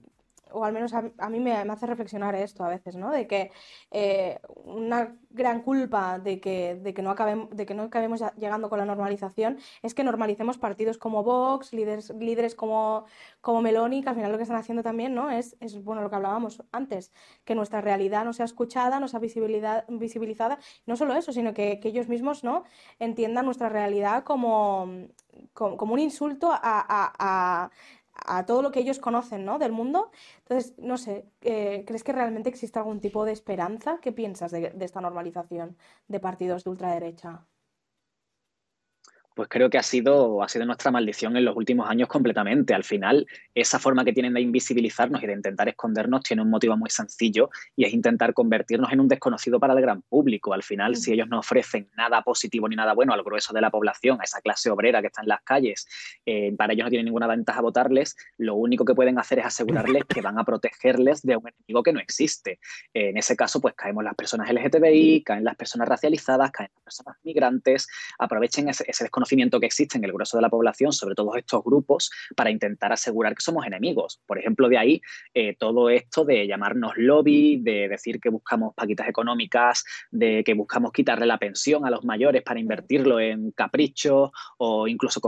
o 0.52 0.64
al 0.64 0.74
menos 0.74 0.94
a, 0.94 1.30
mí 1.30 1.40
me, 1.40 1.54
hace 1.54 1.86
reflexionar 1.86 2.36
esto 2.36 2.64
a 2.64 2.70
veces, 2.70 2.96
¿no? 2.96 3.12
De 3.12 3.28
que 3.28 3.52
eh, 3.92 4.40
una 4.64 5.16
gran 5.30 5.62
culpa 5.62 6.20
de 6.20 6.40
que, 6.40 6.76
de 6.76 6.94
que 6.94 7.02
no 7.02 7.12
acabemos, 7.12 7.50
de 7.52 7.66
que 7.66 7.74
no 7.74 7.84
acabemos 7.84 8.24
llegando 8.38 8.70
con 8.70 8.80
la 8.80 8.86
normalización 8.86 9.58
es 9.82 9.94
que 9.94 10.04
normalicemos 10.04 10.58
partidos 10.58 10.98
como 10.98 11.24
Vox, 11.24 11.74
líderes, 11.74 12.10
líderes 12.12 12.56
como, 12.56 13.06
como 13.42 13.62
Meloni, 13.62 14.02
que 14.02 14.10
al 14.10 14.16
final 14.16 14.32
lo 14.32 14.38
que 14.38 14.44
están 14.44 14.58
haciendo 14.58 14.84
también, 14.84 15.14
¿no? 15.14 15.30
Es, 15.30 15.56
es 15.60 15.84
bueno 15.84 16.02
lo 16.02 16.10
que 16.10 16.16
hablábamos 16.16 16.64
antes, 16.72 17.12
que 17.46 17.56
nuestra 17.56 17.82
realidad 17.82 18.26
no 18.26 18.34
sea 18.34 18.46
escuchada, 18.46 19.00
no 19.00 19.08
sea 19.08 19.20
visibilidad, 19.20 19.86
visibilizada. 19.88 20.60
No 20.86 20.96
solo 20.96 21.16
eso, 21.16 21.32
sino 21.32 21.54
que, 21.54 21.80
ellos 21.88 22.10
mismos, 22.10 22.44
¿no? 22.44 22.64
Entiendan 23.00 23.46
nuestra 23.46 23.70
realidad 23.70 24.26
como, 24.26 25.08
como, 25.54 25.94
un 25.94 26.00
insulto 26.00 26.50
a 26.52 27.70
todo 28.46 28.62
lo 28.62 28.72
que 28.72 28.80
ellos 28.80 29.00
conocen 29.00 29.46
¿no? 29.46 29.60
del 29.60 29.72
mundo. 29.72 30.12
Entonces, 30.40 30.78
no 30.78 30.98
sé, 30.98 31.26
eh, 31.42 31.84
¿crees 31.86 32.04
que 32.04 32.14
realmente 32.14 32.50
existe 32.50 32.80
algún 32.80 33.00
tipo 33.00 33.26
de 33.26 33.32
esperanza? 33.32 34.00
¿Qué 34.02 34.12
piensas 34.12 34.52
de 34.52 34.74
esta 34.80 35.02
normalización 35.02 35.78
de 36.08 36.20
partidos 36.20 36.64
de 36.64 36.70
ultraderecha? 36.72 37.46
Pues 39.38 39.50
creo 39.50 39.70
que 39.70 39.78
ha 39.78 39.84
sido, 39.84 40.42
ha 40.42 40.50
sido 40.50 40.66
nuestra 40.66 40.90
maldición 40.90 41.38
en 41.38 41.46
los 41.46 41.56
últimos 41.56 41.88
años 41.88 42.08
completamente. 42.08 42.74
Al 42.74 42.84
final, 42.84 43.28
esa 43.54 43.78
forma 43.78 44.04
que 44.04 44.12
tienen 44.12 44.34
de 44.34 44.42
invisibilizarnos 44.42 45.22
y 45.22 45.28
de 45.28 45.34
intentar 45.34 45.70
escondernos 45.70 46.24
tiene 46.24 46.42
un 46.42 46.50
motivo 46.50 46.76
muy 46.76 46.90
sencillo 46.90 47.52
y 47.76 47.86
es 47.86 47.94
intentar 47.94 48.34
convertirnos 48.34 48.92
en 48.92 49.00
un 49.00 49.08
desconocido 49.08 49.60
para 49.60 49.74
el 49.74 49.82
gran 49.82 50.02
público. 50.02 50.56
Al 50.56 50.64
final, 50.64 50.96
si 50.96 51.14
ellos 51.14 51.28
no 51.28 51.38
ofrecen 51.38 51.88
nada 51.96 52.24
positivo 52.24 52.68
ni 52.68 52.76
nada 52.76 52.96
bueno 52.96 53.14
al 53.14 53.22
grueso 53.22 53.54
de 53.54 53.62
la 53.62 53.70
población, 53.70 54.20
a 54.20 54.24
esa 54.24 54.42
clase 54.42 54.72
obrera 54.72 55.02
que 55.02 55.08
está 55.08 55.22
en 55.22 55.28
las 55.28 55.44
calles, 55.44 55.88
eh, 56.26 56.52
para 56.58 56.74
ellos 56.74 56.86
no 56.86 56.90
tiene 56.90 57.04
ninguna 57.04 57.28
ventaja 57.28 57.62
votarles, 57.62 58.16
lo 58.40 58.56
único 58.56 58.86
que 58.86 58.96
pueden 58.96 59.20
hacer 59.20 59.38
es 59.38 59.46
asegurarles 59.46 60.04
que 60.06 60.22
van 60.22 60.40
a 60.40 60.46
protegerles 60.46 61.22
de 61.22 61.38
un 61.38 61.48
enemigo 61.48 61.84
que 61.84 61.94
no 61.94 62.00
existe. 62.00 62.58
en 62.92 63.16
ese 63.18 63.36
caso, 63.36 63.62
pues 63.62 63.76
caemos 63.76 64.04
las 64.04 64.16
personas 64.16 64.52
LGTBI, 64.52 65.22
caen 65.24 65.44
las 65.44 65.56
personas 65.56 65.88
racializadas, 65.88 66.50
caen 66.50 66.72
las 66.74 66.84
personas 66.84 67.18
migrantes, 67.22 67.88
aprovechen 68.18 68.70
ese, 68.70 68.84
ese 68.88 69.04
desconocimiento 69.04 69.27
que 69.28 69.66
existe 69.66 69.98
en 69.98 70.04
el 70.04 70.12
grueso 70.12 70.38
de 70.38 70.42
la 70.42 70.50
población 70.50 70.92
sobre 70.92 71.16
todos 71.16 71.36
estos 71.36 71.64
grupos 71.64 72.10
para 72.36 72.52
intentar 72.52 72.92
asegurar 72.92 73.36
que 73.36 73.42
somos 73.42 73.66
enemigos. 73.66 74.22
Por 74.26 74.40
ejemplo, 74.40 74.70
de 74.70 74.78
ahí 74.78 75.02
eh, 75.34 75.56
todo 75.58 75.90
esto 75.90 76.26
de 76.26 76.48
llamarnos 76.48 76.94
lobby, 76.98 77.58
de 77.62 77.88
decir 77.88 78.20
que 78.20 78.30
buscamos 78.30 78.74
paquitas 78.76 79.08
económicas, 79.08 79.84
de 80.12 80.44
que 80.44 80.54
buscamos 80.54 80.92
quitarle 80.92 81.26
la 81.26 81.38
pensión 81.38 81.86
a 81.86 81.90
los 81.90 82.04
mayores 82.04 82.44
para 82.44 82.60
invertirlo 82.60 83.20
en 83.20 83.52
caprichos 83.52 84.32
o 84.58 84.88
incluso 84.88 85.22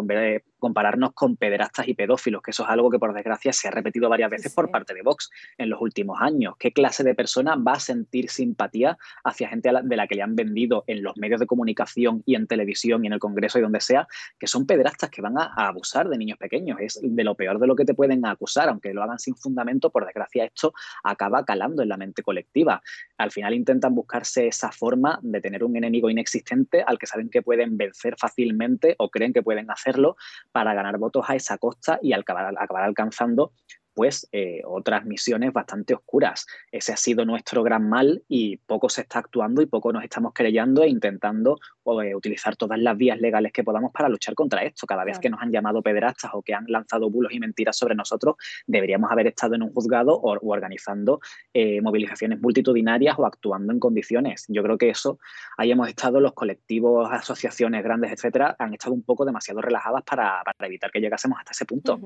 compararnos 0.59 1.13
con 1.13 1.37
pederastas 1.37 1.87
y 1.87 1.93
pedófilos, 1.93 2.41
que 2.41 2.51
eso 2.51 2.63
es 2.63 2.69
algo 2.69 2.89
que 2.89 2.99
por 2.99 3.13
desgracia 3.13 3.53
se 3.53 3.67
ha 3.67 3.71
repetido 3.71 4.09
varias 4.09 4.29
veces 4.29 4.53
por 4.53 4.71
parte 4.71 4.93
de 4.93 5.01
Vox 5.01 5.29
en 5.57 5.69
los 5.69 5.81
últimos 5.81 6.17
años. 6.21 6.55
¿Qué 6.59 6.71
clase 6.71 7.03
de 7.03 7.15
persona 7.15 7.55
va 7.55 7.73
a 7.73 7.79
sentir 7.79 8.29
simpatía 8.29 8.97
hacia 9.23 9.49
gente 9.49 9.71
de 9.83 9.95
la 9.95 10.07
que 10.07 10.15
le 10.15 10.21
han 10.21 10.35
vendido 10.35 10.83
en 10.87 11.03
los 11.03 11.17
medios 11.17 11.39
de 11.39 11.47
comunicación 11.47 12.23
y 12.25 12.35
en 12.35 12.47
televisión 12.47 13.03
y 13.03 13.07
en 13.07 13.13
el 13.13 13.19
Congreso 13.19 13.59
y 13.59 13.61
donde 13.61 13.81
sea 13.81 13.88
que 14.37 14.47
son 14.47 14.65
pederastas 14.65 15.09
que 15.09 15.21
van 15.21 15.37
a, 15.37 15.53
abusar 15.55 16.09
de 16.09 16.17
niños 16.17 16.37
pequeños. 16.37 16.77
Es 16.79 16.99
de 17.01 17.23
lo 17.23 17.35
peor 17.35 17.59
de 17.59 17.67
lo 17.67 17.75
que 17.75 17.85
te 17.85 17.93
pueden 17.93 18.25
acusar, 18.25 18.69
aunque 18.69 18.93
lo 18.93 19.03
hagan 19.03 19.19
sin 19.19 19.35
fundamento, 19.35 19.89
por 19.89 20.05
desgracia 20.05 20.45
esto 20.45 20.73
acaba 21.03 21.43
calando 21.45 21.83
en 21.83 21.89
la 21.89 21.97
mente 21.97 22.23
colectiva. 22.23 22.81
Al 23.17 23.31
final 23.31 23.53
intentan 23.53 23.95
buscarse 23.95 24.47
esa 24.47 24.71
forma 24.71 25.19
de 25.21 25.41
tener 25.41 25.63
un 25.63 25.75
enemigo 25.75 26.09
inexistente 26.09 26.83
al 26.85 26.97
que 26.97 27.07
saben 27.07 27.29
que 27.29 27.41
pueden 27.41 27.77
vencer 27.77 28.15
fácilmente 28.17 28.95
o 28.97 29.09
creen 29.09 29.33
que 29.33 29.43
pueden 29.43 29.69
hacerlo 29.71 30.15
para 30.51 30.73
ganar 30.73 30.97
votos 30.97 31.25
a 31.27 31.35
esa 31.35 31.57
costa 31.57 31.99
y 32.01 32.13
acabar, 32.13 32.53
acabar 32.57 32.83
alcanzando 32.83 33.53
después 33.99 34.29
eh, 34.31 34.61
otras 34.65 35.05
misiones 35.05 35.51
bastante 35.51 35.93
oscuras. 35.93 36.45
Ese 36.71 36.93
ha 36.93 36.97
sido 36.97 37.25
nuestro 37.25 37.63
gran 37.63 37.89
mal 37.89 38.23
y 38.27 38.57
poco 38.57 38.87
se 38.87 39.01
está 39.01 39.19
actuando 39.19 39.61
y 39.61 39.65
poco 39.65 39.91
nos 39.91 40.03
estamos 40.03 40.31
creyendo 40.33 40.83
e 40.83 40.89
intentando 40.89 41.57
pues, 41.83 42.15
utilizar 42.15 42.55
todas 42.55 42.79
las 42.79 42.95
vías 42.95 43.19
legales 43.19 43.51
que 43.51 43.63
podamos 43.63 43.91
para 43.91 44.07
luchar 44.07 44.35
contra 44.35 44.63
esto. 44.63 44.87
Cada 44.87 45.03
vez 45.03 45.19
que 45.19 45.29
nos 45.29 45.41
han 45.41 45.51
llamado 45.51 45.81
pederastas 45.81 46.31
o 46.33 46.41
que 46.41 46.53
han 46.53 46.65
lanzado 46.67 47.09
bulos 47.09 47.33
y 47.33 47.39
mentiras 47.39 47.77
sobre 47.77 47.95
nosotros, 47.95 48.35
deberíamos 48.67 49.11
haber 49.11 49.27
estado 49.27 49.55
en 49.55 49.63
un 49.63 49.73
juzgado 49.73 50.15
o, 50.15 50.37
organizando 50.49 51.19
eh, 51.53 51.81
movilizaciones 51.81 52.39
multitudinarias 52.39 53.15
o 53.17 53.25
actuando 53.25 53.73
en 53.73 53.79
condiciones. 53.79 54.45
Yo 54.47 54.63
creo 54.63 54.77
que 54.77 54.89
eso, 54.89 55.19
ahí 55.57 55.71
hemos 55.71 55.89
estado, 55.89 56.21
los 56.21 56.33
colectivos, 56.33 57.09
asociaciones 57.11 57.83
grandes, 57.83 58.13
etcétera, 58.13 58.55
han 58.59 58.73
estado 58.73 58.93
un 58.93 59.03
poco 59.03 59.25
demasiado 59.25 59.61
relajadas 59.61 60.03
para, 60.03 60.41
evitar 60.59 60.91
que 60.91 61.01
llegásemos 61.01 61.37
hasta 61.39 61.51
ese 61.51 61.65
punto. 61.65 61.99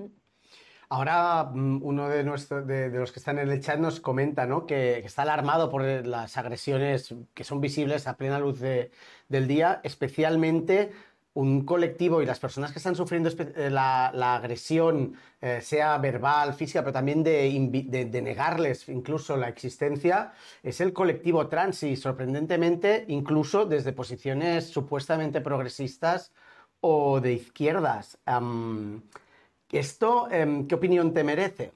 Ahora 0.90 1.50
mm, 1.54 1.82
uno 1.84 2.10
de, 2.10 2.24
los 2.24 3.12
que 3.12 3.20
están 3.20 3.40
en 3.40 3.50
el 3.50 3.62
chat 3.62 3.80
nos 3.80 4.00
comenta 4.00 4.48
que, 4.68 5.00
está 5.00 5.24
alarmado 5.24 5.70
por 5.70 5.84
las 5.84 6.38
agresiones 6.38 7.16
que 7.34 7.44
son 7.44 7.62
visibles 7.62 8.08
a 8.08 8.18
plena 8.18 8.40
luz 8.40 8.60
del 8.60 9.48
día, 9.48 9.82
especialmente 9.84 10.92
un 11.36 11.66
colectivo 11.66 12.22
y 12.22 12.26
las 12.26 12.40
personas 12.40 12.72
que 12.72 12.78
están 12.78 12.96
sufriendo 12.96 13.30
eh, 13.30 13.70
la, 13.70 14.36
agresión, 14.36 15.16
eh, 15.42 15.62
sea 15.62 15.98
verbal, 15.98 16.54
física, 16.54 16.82
pero 16.82 16.94
también 16.94 17.24
de, 17.24 18.22
negarles 18.22 18.88
incluso 18.90 19.36
la 19.36 19.50
existencia, 19.50 20.34
es 20.62 20.80
el 20.80 20.94
colectivo 20.94 21.48
trans 21.48 21.84
y 21.84 21.96
sorprendentemente 21.96 23.06
incluso 23.08 23.66
desde 23.66 23.94
posiciones 23.94 24.68
supuestamente 24.70 25.42
progresistas 25.42 26.32
o 26.82 27.20
de 27.20 27.34
izquierdas. 27.34 28.20
¿Esto 29.74 30.30
em, 30.32 30.68
qué 30.68 30.76
opinión 30.76 31.14
te 31.14 31.24
merece? 31.26 31.74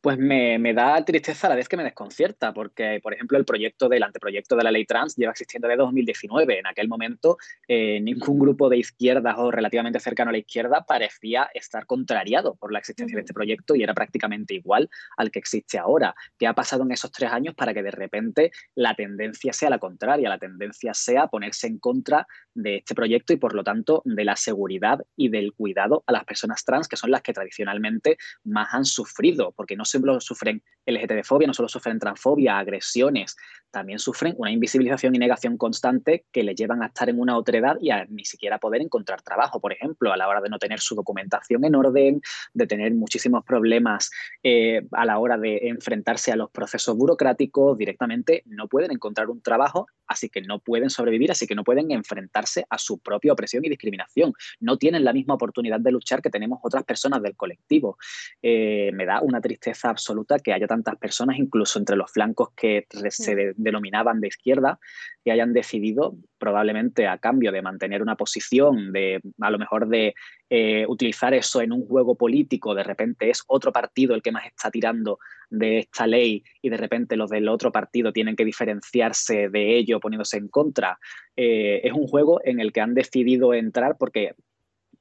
Pues 0.00 0.16
me, 0.16 0.58
da 0.74 1.04
tristeza 1.04 1.48
a 1.48 1.50
la 1.50 1.56
vez 1.56 1.68
que 1.68 1.76
me 1.76 1.82
desconcierta, 1.82 2.52
porque, 2.52 3.00
por 3.02 3.14
ejemplo, 3.14 3.36
el 3.36 3.44
proyecto 3.44 3.88
del 3.88 4.04
anteproyecto 4.04 4.54
de 4.54 4.62
la 4.62 4.70
ley 4.70 4.84
trans 4.84 5.16
lleva 5.16 5.32
existiendo 5.32 5.66
desde 5.66 5.82
2019. 5.82 6.60
En 6.60 6.66
aquel 6.66 6.88
momento, 6.88 7.36
eh, 7.66 8.00
ningún 8.00 8.38
grupo 8.38 8.68
de 8.68 8.78
izquierdas 8.78 9.34
o 9.38 9.50
relativamente 9.50 9.98
cercano 9.98 10.28
a 10.28 10.32
la 10.32 10.38
izquierda 10.38 10.84
parecía 10.86 11.50
estar 11.52 11.86
contrariado 11.86 12.54
por 12.54 12.72
la 12.72 12.78
existencia 12.78 13.16
de 13.16 13.22
este 13.22 13.34
proyecto 13.34 13.74
y 13.74 13.82
era 13.82 13.92
prácticamente 13.92 14.54
igual 14.54 14.88
al 15.16 15.32
que 15.32 15.40
existe 15.40 15.78
ahora. 15.78 16.14
¿Qué 16.38 16.46
ha 16.46 16.54
pasado 16.54 16.84
en 16.84 16.92
esos 16.92 17.10
tres 17.10 17.32
años 17.32 17.54
para 17.54 17.74
que 17.74 17.82
de 17.82 17.90
repente 17.90 18.52
la 18.76 18.94
tendencia 18.94 19.52
sea 19.52 19.70
la 19.70 19.78
contraria? 19.78 20.28
La 20.28 20.38
tendencia 20.38 20.94
sea 20.94 21.26
ponerse 21.26 21.66
en 21.66 21.78
contra 21.78 22.26
de 22.54 22.76
este 22.76 22.94
proyecto 22.94 23.32
y, 23.32 23.36
por 23.36 23.54
lo 23.54 23.64
tanto, 23.64 24.02
de 24.04 24.24
la 24.24 24.36
seguridad 24.36 25.04
y 25.16 25.28
del 25.28 25.52
cuidado 25.54 26.04
a 26.06 26.12
las 26.12 26.24
personas 26.24 26.64
trans, 26.64 26.86
que 26.86 26.96
son 26.96 27.10
las 27.10 27.22
que 27.22 27.32
tradicionalmente 27.32 28.16
más 28.44 28.72
han 28.72 28.84
sufrido, 28.84 29.52
porque 29.52 29.76
no 29.76 29.84
solo 29.88 30.20
sufren 30.20 30.62
LGTB-fobia, 30.88 31.46
no 31.46 31.54
solo 31.54 31.68
sufren 31.68 31.98
transfobia, 31.98 32.58
agresiones, 32.58 33.36
también 33.70 33.98
sufren 33.98 34.34
una 34.38 34.50
invisibilización 34.50 35.14
y 35.14 35.18
negación 35.18 35.58
constante 35.58 36.24
que 36.32 36.42
les 36.42 36.56
llevan 36.56 36.82
a 36.82 36.86
estar 36.86 37.08
en 37.08 37.20
una 37.20 37.36
otredad 37.36 37.76
y 37.80 37.90
a 37.90 38.06
ni 38.06 38.24
siquiera 38.24 38.58
poder 38.58 38.80
encontrar 38.80 39.22
trabajo, 39.22 39.60
por 39.60 39.72
ejemplo, 39.72 40.12
a 40.12 40.16
la 40.16 40.26
hora 40.26 40.40
de 40.40 40.48
no 40.48 40.58
tener 40.58 40.80
su 40.80 40.94
documentación 40.94 41.64
en 41.64 41.74
orden, 41.74 42.22
de 42.54 42.66
tener 42.66 42.94
muchísimos 42.94 43.44
problemas 43.44 44.10
eh, 44.42 44.82
a 44.92 45.04
la 45.04 45.18
hora 45.18 45.36
de 45.36 45.68
enfrentarse 45.68 46.32
a 46.32 46.36
los 46.36 46.50
procesos 46.50 46.96
burocráticos, 46.96 47.76
directamente 47.76 48.42
no 48.46 48.68
pueden 48.68 48.90
encontrar 48.90 49.28
un 49.28 49.42
trabajo, 49.42 49.86
así 50.06 50.30
que 50.30 50.40
no 50.40 50.60
pueden 50.60 50.88
sobrevivir, 50.88 51.30
así 51.30 51.46
que 51.46 51.54
no 51.54 51.64
pueden 51.64 51.90
enfrentarse 51.90 52.64
a 52.70 52.78
su 52.78 52.98
propia 52.98 53.32
opresión 53.32 53.64
y 53.64 53.68
discriminación. 53.68 54.32
No 54.60 54.78
tienen 54.78 55.04
la 55.04 55.12
misma 55.12 55.34
oportunidad 55.34 55.80
de 55.80 55.92
luchar 55.92 56.22
que 56.22 56.30
tenemos 56.30 56.60
otras 56.62 56.84
personas 56.84 57.22
del 57.22 57.36
colectivo. 57.36 57.98
Eh, 58.42 58.90
me 58.94 59.04
da 59.04 59.20
una 59.20 59.40
tristeza 59.40 59.90
absoluta 59.90 60.38
que 60.38 60.52
haya 60.52 60.66
tantas 60.82 60.96
personas, 60.96 61.38
incluso 61.38 61.78
entre 61.78 61.96
los 61.96 62.10
flancos 62.10 62.50
que 62.56 62.86
se 63.10 63.52
denominaban 63.56 64.20
de 64.20 64.28
izquierda, 64.28 64.78
que 65.24 65.32
hayan 65.32 65.52
decidido, 65.52 66.16
probablemente 66.38 67.06
a 67.06 67.18
cambio 67.18 67.52
de 67.52 67.62
mantener 67.62 68.02
una 68.02 68.16
posición, 68.16 68.92
de 68.92 69.20
a 69.40 69.50
lo 69.50 69.58
mejor 69.58 69.88
de 69.88 70.14
eh, 70.50 70.86
utilizar 70.88 71.34
eso 71.34 71.60
en 71.60 71.72
un 71.72 71.86
juego 71.86 72.16
político, 72.16 72.74
de 72.74 72.84
repente 72.84 73.30
es 73.30 73.42
otro 73.46 73.72
partido 73.72 74.14
el 74.14 74.22
que 74.22 74.32
más 74.32 74.46
está 74.46 74.70
tirando 74.70 75.18
de 75.50 75.78
esta 75.78 76.06
ley 76.06 76.44
y 76.62 76.68
de 76.68 76.76
repente 76.76 77.16
los 77.16 77.30
del 77.30 77.48
otro 77.48 77.72
partido 77.72 78.12
tienen 78.12 78.36
que 78.36 78.44
diferenciarse 78.44 79.48
de 79.48 79.76
ello 79.76 80.00
poniéndose 80.00 80.36
en 80.36 80.48
contra. 80.48 80.98
Eh, 81.36 81.80
es 81.84 81.92
un 81.92 82.06
juego 82.06 82.40
en 82.44 82.60
el 82.60 82.72
que 82.72 82.80
han 82.80 82.94
decidido 82.94 83.54
entrar 83.54 83.96
porque 83.98 84.34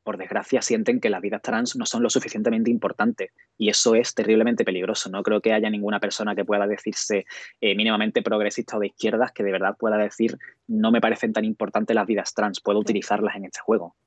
por 0.07 0.17
desgracia, 0.17 0.61
sienten 0.61 1.01
que 1.01 1.09
las 1.09 1.19
vidas 1.21 1.41
trans 1.41 1.75
no 1.75 1.85
son 1.85 2.01
lo 2.01 2.09
suficientemente 2.09 2.71
importantes. 2.71 3.31
Y 3.57 3.67
eso 3.67 3.93
es 3.93 4.15
terriblemente 4.15 4.63
peligroso. 4.63 5.09
No 5.09 5.21
creo 5.21 5.41
que 5.41 5.51
haya 5.51 5.69
ninguna 5.69 5.99
persona 5.99 6.33
que 6.33 6.45
pueda 6.45 6.65
decirse 6.65 7.25
eh, 7.59 7.75
mínimamente 7.75 8.21
progresista 8.21 8.77
o 8.77 8.79
de 8.79 8.87
izquierdas 8.87 9.33
que 9.33 9.43
de 9.43 9.51
verdad 9.51 9.75
pueda 9.77 9.97
decir 9.97 10.37
no 10.65 10.91
me 10.91 11.01
parecen 11.01 11.33
tan 11.33 11.43
importantes 11.43 11.93
las 11.93 12.07
vidas 12.07 12.33
trans, 12.33 12.61
puedo 12.61 12.79
utilizarlas 12.79 13.35
en 13.35 13.45
este 13.47 13.59
juego. 13.59 13.97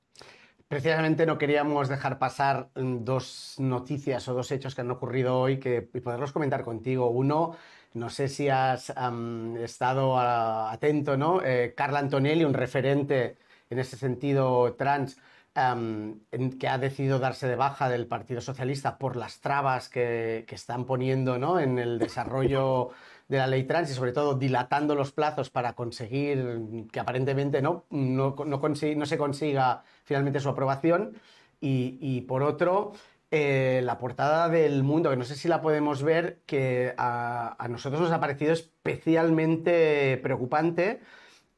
Precisamente 0.68 1.26
no 1.26 1.36
queríamos 1.36 1.90
dejar 1.90 2.18
pasar 2.18 2.70
mm, 2.76 3.04
dos 3.04 3.56
noticias 3.58 4.26
o 4.26 4.32
dos 4.32 4.50
hechos 4.52 4.74
que 4.74 4.80
han 4.80 4.90
ocurrido 4.90 5.38
hoy 5.38 5.58
que, 5.58 5.90
y 5.92 6.00
poderlos 6.00 6.32
comentar 6.32 6.64
contigo. 6.64 7.10
Uno, 7.10 7.56
no 7.92 8.08
sé 8.08 8.28
si 8.28 8.48
has 8.48 8.90
estado 9.58 10.18
atento, 10.18 11.18
¿no? 11.18 11.42
Eh, 11.44 11.74
Carla 11.76 11.98
Antonelli, 11.98 12.44
un 12.44 12.54
referente 12.54 13.36
en 13.68 13.78
ese 13.78 13.98
sentido 13.98 14.72
trans, 14.78 15.18
que 16.58 16.68
ha 16.68 16.78
decidido 16.78 17.18
darse 17.18 17.46
de 17.46 17.56
baja 17.56 17.88
del 17.88 18.06
Partido 18.06 18.40
Socialista 18.40 18.98
por 18.98 19.16
las 19.16 19.40
trabas 19.40 19.88
que, 19.88 20.46
están 20.48 20.84
poniendo 20.84 21.38
¿no? 21.38 21.60
en 21.60 21.78
el 21.78 21.98
desarrollo 21.98 22.90
de 23.28 23.38
la 23.38 23.46
ley 23.46 23.64
trans 23.64 23.90
y 23.90 23.94
sobre 23.94 24.12
todo 24.12 24.34
dilatando 24.34 24.94
los 24.94 25.12
plazos 25.12 25.50
para 25.50 25.74
conseguir 25.74 26.88
que 26.92 27.00
aparentemente 27.00 27.62
no, 27.62 27.84
no, 27.90 28.34
no, 28.44 29.06
se 29.06 29.18
consiga 29.18 29.82
finalmente 30.04 30.40
su 30.40 30.48
aprobación. 30.48 31.14
Y, 31.60 32.22
por 32.22 32.42
otro, 32.42 32.92
eh, 33.30 33.80
la 33.84 33.98
portada 33.98 34.48
del 34.48 34.82
mundo, 34.82 35.10
que 35.10 35.16
no 35.16 35.24
sé 35.24 35.34
si 35.34 35.46
la 35.46 35.60
podemos 35.60 36.02
ver, 36.02 36.40
que 36.46 36.94
a 36.96 37.66
nosotros 37.68 38.00
nos 38.00 38.12
ha 38.12 38.20
parecido 38.20 38.52
especialmente 38.52 40.18
preocupante 40.22 41.00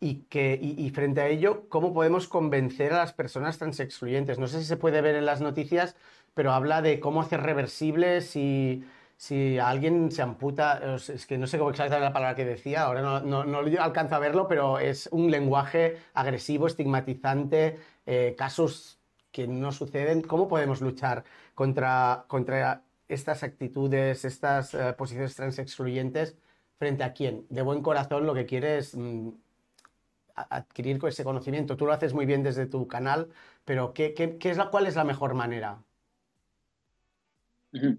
y, 0.03 0.25
que, 0.25 0.59
y, 0.61 0.91
frente 0.91 1.21
a 1.21 1.29
ello, 1.29 1.69
¿cómo 1.69 1.95
podemos 1.95 2.27
convencer 2.27 2.93
a 2.93 2.99
las 2.99 3.13
personas 3.13 3.59
transexcluyentes? 3.59 4.37
No 4.41 4.49
sé 4.49 4.59
si 4.59 4.65
se 4.65 4.77
puede 4.77 5.01
ver 5.01 5.15
en 5.15 5.25
las 5.25 5.41
noticias, 5.41 5.95
pero 6.35 6.53
habla 6.53 6.83
de 6.83 6.99
cómo 6.99 7.21
hacer 7.23 7.41
reversible 7.43 8.21
si, 8.21 8.85
si 9.17 9.61
alguien 9.61 10.11
se 10.11 10.23
amputa, 10.23 10.97
es 10.97 11.25
que 11.25 11.39
no 11.39 11.47
sé 11.47 11.57
cómo 11.57 11.71
exactamente 11.71 12.05
la 12.05 12.13
palabra 12.13 12.35
que 12.35 12.45
decía, 12.45 12.83
ahora 12.83 13.01
no, 13.01 13.21
no, 13.21 13.45
no 13.45 13.59
alcanzo 13.81 14.17
a 14.17 14.19
verlo, 14.19 14.49
pero 14.49 14.81
es 14.81 15.09
un 15.13 15.31
lenguaje 15.31 15.99
agresivo, 16.15 16.67
estigmatizante, 16.67 17.79
eh, 18.05 18.35
casos 18.37 18.99
que 19.31 19.47
no 19.47 19.71
suceden. 19.71 20.23
¿Cómo 20.23 20.49
podemos 20.49 20.81
luchar 20.81 21.23
contra, 21.55 22.25
contra 22.27 22.83
estas 23.07 23.45
actitudes, 23.45 24.25
estas 24.25 24.75
eh, 24.75 24.95
posiciones 24.99 25.37
transexcluyentes? 25.37 26.37
¿Frente 26.81 27.05
a 27.05 27.13
quién? 27.13 27.47
De 27.51 27.63
buen 27.63 27.83
corazón 27.83 28.27
lo 28.27 28.35
que 28.35 28.47
quiere 28.47 28.79
es 28.79 28.97
mm, 28.97 29.29
adquirir 30.35 30.99
ese 31.07 31.25
conocimiento. 31.25 31.77
Tú 31.77 31.87
lo 31.87 31.93
haces 31.93 32.15
muy 32.15 32.27
bien 32.27 32.43
desde 32.43 32.67
tu 32.67 32.87
canal, 32.87 33.29
pero 33.65 33.93
¿qué, 33.93 34.15
es 34.41 34.57
la, 34.57 34.67
¿cuál 34.71 34.87
es 34.87 34.97
la 34.97 35.05
mejor 35.05 35.35
manera? 35.35 35.79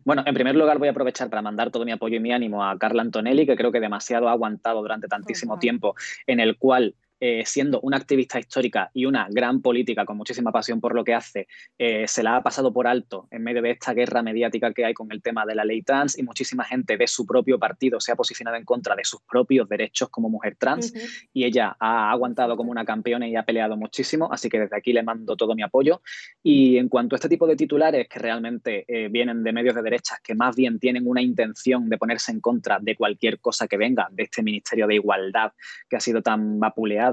Bueno, 0.03 0.23
en 0.25 0.33
primer 0.35 0.55
lugar 0.55 0.77
voy 0.77 0.87
a 0.87 0.91
aprovechar 0.91 1.29
para 1.29 1.41
mandar 1.41 1.71
todo 1.71 1.83
mi 1.83 1.91
apoyo 1.91 2.17
y 2.17 2.19
mi 2.19 2.31
ánimo 2.31 2.63
a 2.63 2.77
Carla 2.77 3.01
Antonelli, 3.01 3.47
que 3.47 3.55
creo 3.55 3.71
que 3.71 3.79
demasiado 3.79 4.29
ha 4.29 4.31
aguantado 4.31 4.81
durante 4.81 5.07
tantísimo 5.07 5.57
tiempo, 5.57 5.95
en 6.27 6.39
el 6.39 6.57
cual 6.57 6.95
eh, 7.20 7.43
siendo 7.46 7.79
una 7.82 7.98
activista 7.98 8.39
histórica 8.39 8.89
y 8.93 9.05
una 9.05 9.27
gran 9.29 9.62
política 9.62 10.05
con 10.05 10.17
muchísima 10.17 10.51
pasión 10.51 10.82
por 10.82 10.96
lo 10.96 11.03
que 11.03 11.13
hace, 11.13 11.48
eh, 11.77 12.08
se 12.08 12.24
la 12.24 12.38
ha 12.38 12.43
pasado 12.43 12.74
por 12.74 12.88
alto 12.88 13.27
en 13.32 13.43
medio 13.43 13.62
de 13.62 13.72
esta 13.72 13.93
guerra 13.93 14.22
mediática 14.22 14.74
que 14.74 14.86
hay 14.86 14.93
con 14.93 15.12
el 15.12 15.22
tema 15.22 15.46
de 15.46 15.55
la 15.55 15.65
ley 15.65 15.82
trans 15.82 16.17
y 16.17 16.24
muchísima 16.24 16.63
gente 16.63 16.98
de 16.98 17.08
su 17.08 17.25
propio 17.25 17.60
partido 17.60 18.00
se 18.00 18.12
ha 18.12 18.15
posicionado 18.15 18.58
en 18.58 18.65
contra 18.65 18.96
de 18.96 19.03
sus 19.03 19.22
propios 19.22 19.67
derechos 19.70 20.10
como 20.10 20.29
mujer 20.29 20.55
trans 20.58 20.93
y 21.34 21.46
ella 21.46 21.75
ha 21.79 22.12
aguantado 22.12 22.58
como 22.58 22.72
una 22.72 22.86
campeona 22.86 23.27
y 23.27 23.36
ha 23.36 23.43
peleado 23.43 23.77
muchísimo, 23.77 24.32
así 24.32 24.50
que 24.50 24.60
desde 24.60 24.77
aquí 24.77 24.93
le 24.93 25.03
mando 25.03 25.36
todo 25.36 25.55
mi 25.55 25.63
apoyo. 25.63 26.01
Y 26.41 26.77
en 26.77 26.89
cuanto 26.89 27.15
a 27.15 27.17
este 27.17 27.29
tipo 27.29 27.48
de 27.48 27.55
titulares 27.55 28.08
que 28.08 28.20
realmente 28.20 28.86
eh, 28.88 29.10
vienen 29.10 29.43
de 29.43 29.53
medios 29.53 29.75
de 29.75 29.82
derechas 29.82 30.20
que 30.24 30.36
más 30.36 30.55
bien 30.55 30.79
tienen 30.79 31.08
una 31.08 31.22
intención 31.22 31.89
de 31.89 31.98
ponerse 31.98 32.32
en 32.32 32.41
contra 32.41 32.79
de 32.79 32.96
cualquier 32.96 33.39
cosa 33.39 33.67
que 33.67 33.77
venga 33.77 34.08
de 34.12 34.24
este 34.24 34.43
Ministerio 34.43 34.88
de 34.88 34.96
Igualdad 34.96 35.51
que 35.89 35.96
ha 35.96 36.00
sido 36.00 36.22
tan 36.22 36.60
vapuleado, 36.60 37.12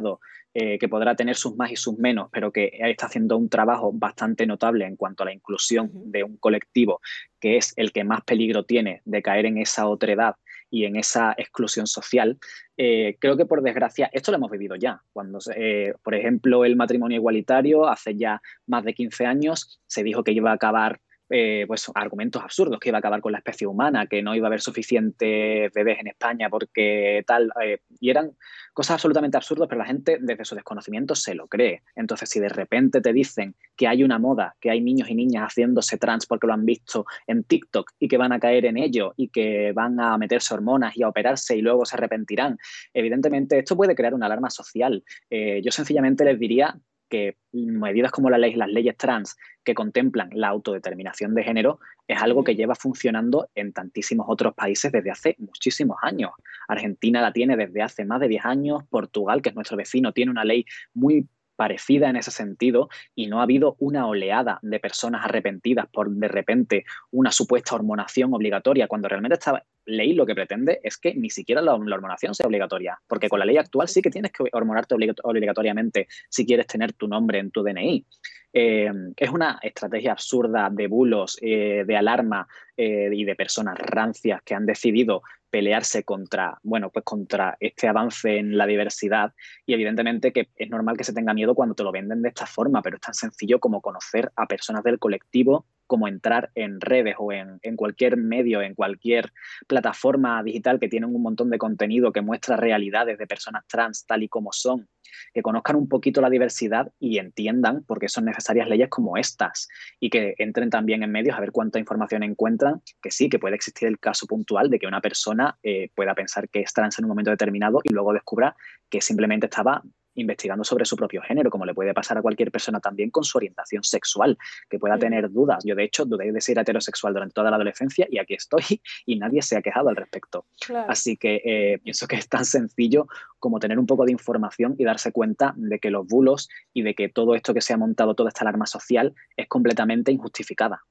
eh, 0.53 0.79
que 0.79 0.89
podrá 0.89 1.15
tener 1.15 1.37
sus 1.37 1.57
más 1.57 1.71
y 1.71 1.77
sus 1.77 1.97
menos, 1.99 2.29
pero 2.33 2.51
que 2.51 2.73
está 2.75 3.07
haciendo 3.07 3.37
un 3.37 3.49
trabajo 3.49 3.93
bastante 3.93 4.47
notable 4.47 4.85
en 4.85 4.97
cuanto 4.97 5.23
a 5.23 5.27
la 5.27 5.33
inclusión 5.33 5.91
de 5.93 6.25
un 6.25 6.37
colectivo 6.39 7.01
que 7.39 7.57
es 7.57 7.73
el 7.77 7.93
que 7.93 8.03
más 8.05 8.23
peligro 8.23 8.65
tiene 8.65 9.01
de 9.05 9.23
caer 9.23 9.47
en 9.47 9.59
esa 9.59 9.87
otredad 9.87 10.35
y 10.71 10.85
en 10.85 10.97
esa 10.97 11.35
exclusión 11.37 11.87
social, 11.87 12.39
eh, 12.77 13.17
creo 13.21 13.37
que 13.37 13.47
por 13.47 13.63
desgracia 13.63 14.09
esto 14.13 14.31
lo 14.31 14.39
hemos 14.39 14.51
vivido 14.51 14.77
ya. 14.77 15.03
Cuando, 15.13 15.39
eh, 15.55 15.95
por 16.03 16.15
ejemplo, 16.15 16.65
el 16.65 16.77
matrimonio 16.77 17.17
igualitario 17.17 17.89
hace 17.89 18.17
ya 18.17 18.41
más 18.67 18.85
de 18.85 18.95
15 18.95 19.27
años 19.27 19.81
se 19.87 20.03
dijo 20.03 20.23
que 20.23 20.33
iba 20.33 20.51
a 20.51 20.55
acabar 20.55 21.01
eh, 21.31 21.65
pues, 21.67 21.91
argumentos 21.95 22.43
absurdos, 22.43 22.81
que 22.81 22.89
iba 22.89 22.99
a 22.99 23.01
acabar 23.01 23.21
con 23.21 23.33
la 23.33 23.39
especie 23.39 23.67
humana, 23.67 24.07
que 24.07 24.23
no 24.23 24.35
iba 24.35 24.47
a 24.47 24.49
haber 24.49 24.61
suficientes 24.61 25.73
bebés 25.73 26.01
en 26.01 26.09
España 26.09 26.51
porque 26.51 27.23
tal, 27.27 27.53
eh, 27.63 27.79
y 28.01 28.11
eran 28.11 28.33
cosas 28.73 28.95
absolutamente 28.95 29.37
absurdas, 29.37 29.69
pero 29.69 29.79
la 29.79 29.87
gente 29.87 30.19
desde 30.21 30.45
su 30.45 30.55
desconocimiento 30.55 31.15
se 31.15 31.35
lo 31.35 31.47
cree. 31.47 31.83
Entonces, 31.95 32.29
si 32.29 32.41
de 32.41 32.49
repente 32.49 33.01
te 33.01 33.13
dicen 33.13 33.55
que 33.77 33.87
hay 33.87 34.03
una 34.03 34.19
moda, 34.19 34.57
que 34.61 34.71
hay 34.71 34.81
niños 34.81 35.09
y 35.09 35.15
niñas 35.15 35.45
haciéndose 35.45 35.99
trans 35.99 36.27
porque 36.27 36.47
lo 36.47 36.53
han 36.53 36.65
visto 36.65 37.07
en 37.27 37.45
TikTok 37.45 37.93
y 37.99 38.09
que 38.09 38.17
van 38.17 38.33
a 38.33 38.41
caer 38.41 38.67
en 38.67 38.77
ello 38.77 39.15
y 39.17 39.29
que 39.29 39.73
van 39.73 40.01
a 40.01 40.19
meterse 40.19 40.55
hormonas 40.55 40.97
y 40.97 41.03
a 41.03 41.09
operarse 41.09 41.57
y 41.57 41.63
luego 41.63 41.85
se 41.85 41.97
arrepentirán, 41.97 42.59
evidentemente 42.93 43.59
esto 43.59 43.77
puede 43.77 43.95
crear 43.95 44.15
una 44.15 44.27
alarma 44.27 44.51
social. 44.51 45.05
Eh, 45.31 45.61
yo 45.65 45.71
sencillamente 45.71 46.25
les 46.25 46.39
diría 46.39 46.77
que 47.11 47.37
medidas 47.53 48.13
como 48.13 48.31
la 48.31 48.39
ley, 48.39 48.55
las 48.55 48.71
leyes 48.71 48.97
trans 48.97 49.37
que 49.65 49.75
contemplan 49.75 50.31
la 50.33 50.49
autodeterminación 50.49 51.35
de 51.35 51.45
género 51.45 51.81
es 52.09 52.23
algo 52.23 52.45
que 52.45 52.57
lleva 52.57 52.75
funcionando 52.75 53.51
en 53.55 53.73
tantísimos 53.73 54.27
otros 54.29 54.55
países 54.55 54.91
desde 54.91 55.11
hace 55.11 55.37
muchísimos 55.39 55.99
años. 56.03 56.31
Argentina 56.69 57.21
la 57.21 57.33
tiene 57.33 57.57
desde 57.57 57.83
hace 57.83 58.05
más 58.07 58.21
de 58.21 58.29
10 58.29 58.45
años, 58.47 58.85
Portugal, 58.89 59.43
que 59.43 59.51
es 59.51 59.55
nuestro 59.55 59.77
vecino, 59.77 60.13
tiene 60.13 60.31
una 60.31 60.45
ley 60.45 60.65
muy 60.95 61.29
parecida 61.61 62.09
en 62.09 62.17
ese 62.17 62.31
sentido 62.31 62.89
y 63.15 63.27
no 63.27 63.41
ha 63.41 63.43
habido 63.43 63.77
una 63.81 64.07
oleada 64.07 64.59
de 64.63 64.81
personas 64.81 65.27
arrepentidas 65.27 65.87
por 65.93 66.09
de 66.09 66.27
repente 66.27 66.87
una 67.11 67.31
supuesta 67.33 67.75
hormonación 67.75 68.33
obligatoria, 68.33 68.89
cuando 68.89 69.09
realmente 69.09 69.35
esta 69.35 69.63
ley 69.97 70.15
lo 70.15 70.27
que 70.27 70.35
pretende 70.35 70.81
es 70.83 70.97
que 70.97 71.15
ni 71.15 71.31
siquiera 71.31 71.61
la, 71.61 71.75
hormonación 71.75 72.35
sea 72.35 72.47
obligatoria, 72.47 72.99
porque 73.07 73.29
con 73.29 73.39
la 73.39 73.45
ley 73.45 73.57
actual 73.57 73.89
sí 73.89 74.03
que 74.03 74.11
tienes 74.11 74.33
que 74.33 74.45
hormonarte 74.53 74.95
obligatoriamente 75.23 76.09
si 76.29 76.47
quieres 76.47 76.67
tener 76.67 76.93
tu 76.93 77.09
nombre 77.09 77.39
en 77.39 77.51
tu 77.51 77.63
DNI. 77.63 78.05
Eh, 78.53 78.91
es 79.17 79.31
una 79.31 79.59
estrategia 79.63 80.13
absurda 80.13 80.71
de 80.71 80.89
bulos, 80.89 81.39
eh, 81.41 81.85
de 81.87 81.97
alarma 81.97 82.49
eh, 82.77 83.11
y 83.13 83.25
de 83.25 83.37
personas 83.37 83.79
rancias 83.79 84.43
que 84.43 84.55
han 84.55 84.67
decidido 84.67 85.23
pelearse 85.51 86.05
contra, 86.05 86.59
bueno, 86.63 86.91
pues 86.91 87.05
contra 87.05 87.57
este 87.61 87.89
avance 87.89 88.39
en 88.39 88.57
la 88.57 88.67
diversidad 88.67 89.35
y 89.67 89.75
evidentemente 89.75 90.33
que 90.33 90.49
es 90.57 90.71
normal 90.71 90.97
que 90.97 91.05
se 91.05 91.13
tenga 91.13 91.35
miedo 91.35 91.55
cuando 91.55 91.75
te 91.75 91.83
lo 91.83 91.93
venden 91.93 92.23
de 92.23 92.29
esta 92.29 92.47
forma, 92.47 92.83
pero 92.83 92.97
es 92.97 93.03
tan 93.03 93.15
sencillo 93.15 93.59
como 93.59 93.81
conocer 93.81 94.31
a 94.37 94.47
personas 94.47 94.85
del 94.85 94.99
colectivo, 94.99 95.67
como 95.91 96.07
entrar 96.07 96.53
en 96.55 96.81
redes 96.81 97.17
o 97.19 97.33
en, 97.33 97.59
cualquier 97.75 98.17
medio, 98.17 98.63
en 98.63 98.77
cualquier 98.77 99.33
plataforma 99.67 100.41
digital 100.45 100.79
que 100.79 100.87
tienen 100.87 101.13
un 101.13 101.21
montón 101.21 101.51
de 101.51 101.59
contenido 101.59 102.13
que 102.13 102.21
muestra 102.21 102.57
realidades 102.57 103.19
de 103.19 103.27
personas 103.27 103.65
trans 103.67 104.07
tal 104.07 104.23
y 104.23 104.29
como 104.29 104.53
son 104.53 104.89
que 105.35 105.43
conozcan 105.43 105.75
un 105.75 105.89
poquito 105.89 106.21
la 106.21 106.31
diversidad 106.31 106.93
y 107.01 107.19
entiendan 107.19 107.83
por 107.83 107.99
qué 107.99 108.09
son 108.09 108.27
necesarias 108.27 108.69
leyes 108.69 108.89
como 108.89 109.17
estas 109.17 109.67
y 109.99 110.11
que 110.11 110.37
entren 110.39 110.71
también 110.71 111.03
en 111.03 111.11
medios 111.11 111.37
a 111.37 111.41
ver 111.41 111.51
cuánta 111.51 111.81
información 111.81 112.23
encuentran, 112.23 112.83
que 113.03 113.11
sí, 113.11 113.29
que 113.29 113.41
puede 113.41 113.57
existir 113.57 113.89
el 113.89 113.99
caso 113.99 114.29
puntual 114.29 114.71
de 114.71 114.79
que 114.79 114.87
una 114.87 115.01
persona 115.01 115.59
eh, 115.65 115.91
pueda 115.97 116.15
pensar 116.15 116.49
que 116.49 116.61
es 116.61 116.73
trans 116.73 117.01
en 117.01 117.07
un 117.07 117.09
momento 117.09 117.33
determinado 117.33 117.81
y 117.83 117.93
luego 117.93 118.13
descubra 118.13 118.55
que 118.89 119.01
simplemente 119.01 119.47
estaba 119.47 119.83
investigando 120.21 120.65
sobre 120.65 120.85
su 120.85 120.97
propio 120.97 121.23
género, 121.23 121.51
como 121.51 121.65
le 121.65 121.75
puede 121.75 121.95
pasar 121.95 122.19
a 122.19 122.23
cualquier 122.23 122.51
persona 122.51 122.81
también 122.81 123.11
con 123.11 123.25
su 123.25 123.39
orientación 123.39 123.83
sexual, 123.83 124.39
que 124.69 124.79
pueda 124.79 124.99
tener 124.99 125.31
dudas. 125.31 125.65
Yo, 125.65 125.75
de 125.75 125.85
hecho, 125.85 126.05
dudé 126.05 126.33
de 126.33 126.41
ser 126.41 126.59
heterosexual 126.59 127.13
durante 127.13 127.35
toda 127.35 127.51
la 127.51 127.57
adolescencia 127.57 128.07
y 128.11 128.19
aquí 128.19 128.35
estoy 128.35 128.63
y 129.07 129.17
nadie 129.17 129.43
se 129.43 129.57
ha 129.57 129.63
quejado 129.63 129.89
al 129.89 129.97
respecto. 129.97 130.47
Así 130.89 131.17
que 131.17 131.43
eh, 131.45 131.79
pienso 131.83 132.07
que 132.07 132.17
es 132.17 132.29
tan 132.29 132.45
sencillo 132.45 133.07
como 133.39 133.59
tener 133.59 133.79
un 133.79 133.87
poco 133.87 134.05
de 134.05 134.13
información 134.13 134.75
y 134.79 134.85
darse 134.85 135.13
cuenta 135.13 135.55
de 135.57 135.79
que 135.79 135.91
los 135.91 136.07
bulos 136.07 136.49
y 136.73 136.83
de 136.83 136.95
que 136.95 137.09
todo 137.09 137.35
esto 137.35 137.55
que 137.55 137.61
se 137.61 137.73
ha 137.73 137.77
montado, 137.77 138.15
toda 138.15 138.29
esta 138.29 138.43
alarma 138.43 138.67
social, 138.67 139.15
es 139.37 139.49
completamente 139.49 140.13
injustificada. 140.13 140.83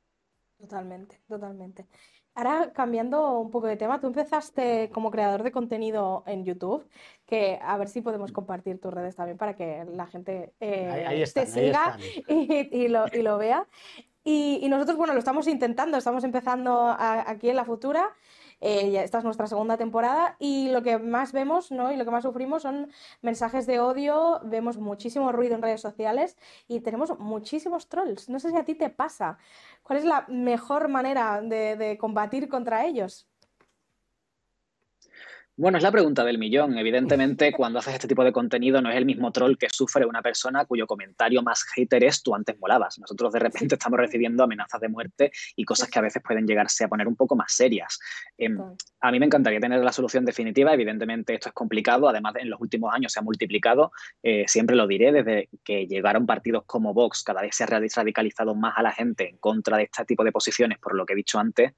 Totalmente, 0.69 1.19
totalmente. 1.27 1.87
Ahora, 2.35 2.71
cambiando 2.73 3.39
un 3.39 3.49
poco 3.49 3.65
de 3.65 3.75
tema, 3.75 3.99
tú 3.99 4.05
empezaste 4.05 4.91
como 4.93 5.09
creador 5.09 5.41
de 5.41 5.51
contenido 5.51 6.23
en 6.27 6.45
YouTube, 6.45 6.87
que 7.25 7.57
a 7.59 7.75
ver 7.77 7.87
si 7.87 8.01
podemos 8.01 8.31
compartir 8.31 8.79
tus 8.79 8.93
redes 8.93 9.15
también 9.15 9.37
para 9.37 9.55
que 9.55 9.83
la 9.91 10.05
gente 10.05 10.53
eh, 10.59 11.25
te 11.33 11.45
siga 11.47 11.97
y, 12.27 12.87
lo, 12.87 13.37
vea. 13.39 13.67
Y, 14.23 14.67
nosotros, 14.69 14.95
bueno, 14.95 15.13
lo 15.13 15.19
estamos 15.19 15.47
intentando, 15.47 15.97
estamos 15.97 16.23
empezando 16.23 16.95
aquí 16.99 17.49
en 17.49 17.55
La 17.55 17.65
Futura 17.65 18.07
eh, 18.61 19.01
esta 19.03 19.19
es 19.19 19.23
nuestra 19.23 19.47
segunda 19.47 19.77
temporada 19.77 20.35
y 20.39 20.69
lo 20.69 20.83
que 20.83 20.99
más 20.99 21.31
vemos 21.31 21.71
¿no? 21.71 21.91
y 21.91 21.97
lo 21.97 22.05
que 22.05 22.11
más 22.11 22.23
sufrimos 22.23 22.63
son 22.63 22.91
mensajes 23.21 23.65
de 23.67 23.79
odio, 23.79 24.41
vemos 24.43 24.77
muchísimo 24.77 25.31
ruido 25.31 25.55
en 25.55 25.61
redes 25.61 25.81
sociales 25.81 26.37
y 26.67 26.81
tenemos 26.81 27.17
muchísimos 27.19 27.87
trolls. 27.87 28.29
No 28.29 28.39
sé 28.39 28.51
si 28.51 28.57
a 28.57 28.65
ti 28.65 28.75
te 28.75 28.89
pasa. 28.89 29.37
¿Cuál 29.83 29.99
es 29.99 30.05
la 30.05 30.25
mejor 30.27 30.89
manera 30.89 31.41
de 31.41 31.97
combatir 31.99 32.49
contra 32.49 32.85
ellos? 32.85 33.28
Bueno, 35.59 35.77
es 35.77 35.83
la 35.83 35.91
pregunta 35.91 36.23
del 36.23 36.37
millón. 36.37 36.77
Evidentemente, 36.77 37.51
cuando 37.57 37.79
haces 37.79 37.95
este 37.95 38.07
tipo 38.07 38.23
de 38.23 38.31
contenido 38.31 38.81
no 38.81 38.89
es 38.89 38.95
el 38.95 39.05
mismo 39.05 39.29
troll 39.33 39.57
que 39.57 39.67
sufre 39.69 40.05
una 40.05 40.21
persona 40.21 40.63
cuyo 40.63 40.87
comentario 40.87 41.43
más 41.43 41.65
hater 41.75 42.01
es 42.05 42.23
tú 42.23 42.33
antes 42.33 42.57
molabas. 42.59 42.97
Nosotros 42.97 43.33
de 43.33 43.39
repente 43.39 43.75
estamos 43.75 43.99
recibiendo 43.99 44.41
amenazas 44.45 44.79
de 44.79 44.87
muerte 44.87 45.33
y 45.57 45.65
cosas 45.65 45.89
que 45.89 45.99
a 45.99 46.01
veces 46.01 46.23
pueden 46.25 46.47
llegarse 46.47 46.85
a 46.85 46.87
poner 46.87 47.09
un 47.09 47.17
poco 47.17 47.35
más 47.35 47.51
serias. 47.51 47.99
Em, 48.37 48.57
a 49.01 49.11
mí 49.11 49.19
me 49.19 49.25
encantaría 49.25 49.59
tener 49.59 49.83
la 49.83 49.91
solución 49.91 50.23
definitiva. 50.23 50.73
Evidentemente 50.73 51.33
esto 51.33 51.49
es 51.49 51.53
complicado. 51.53 52.07
Además, 52.07 52.35
en 52.37 52.49
los 52.49 52.61
últimos 52.61 52.93
años 52.93 53.11
se 53.11 53.19
ha 53.19 53.23
multiplicado. 53.23 53.91
Eh, 54.23 54.45
siempre 54.47 54.77
lo 54.77 54.87
diré, 54.87 55.11
desde 55.11 55.49
que 55.65 55.87
llegaron 55.87 56.25
partidos 56.25 56.63
como 56.67 56.93
Vox, 56.93 57.21
cada 57.21 57.41
vez 57.41 57.53
se 57.53 57.65
ha 57.65 57.67
radicalizado 57.67 58.55
más 58.55 58.77
a 58.77 58.81
la 58.81 58.93
gente 58.93 59.27
en 59.27 59.35
contra 59.39 59.75
de 59.75 59.83
este 59.83 60.05
tipo 60.05 60.23
de 60.23 60.31
posiciones, 60.31 60.79
por 60.79 60.95
lo 60.95 61.05
que 61.05 61.11
he 61.11 61.17
dicho 61.17 61.37
antes. 61.37 61.73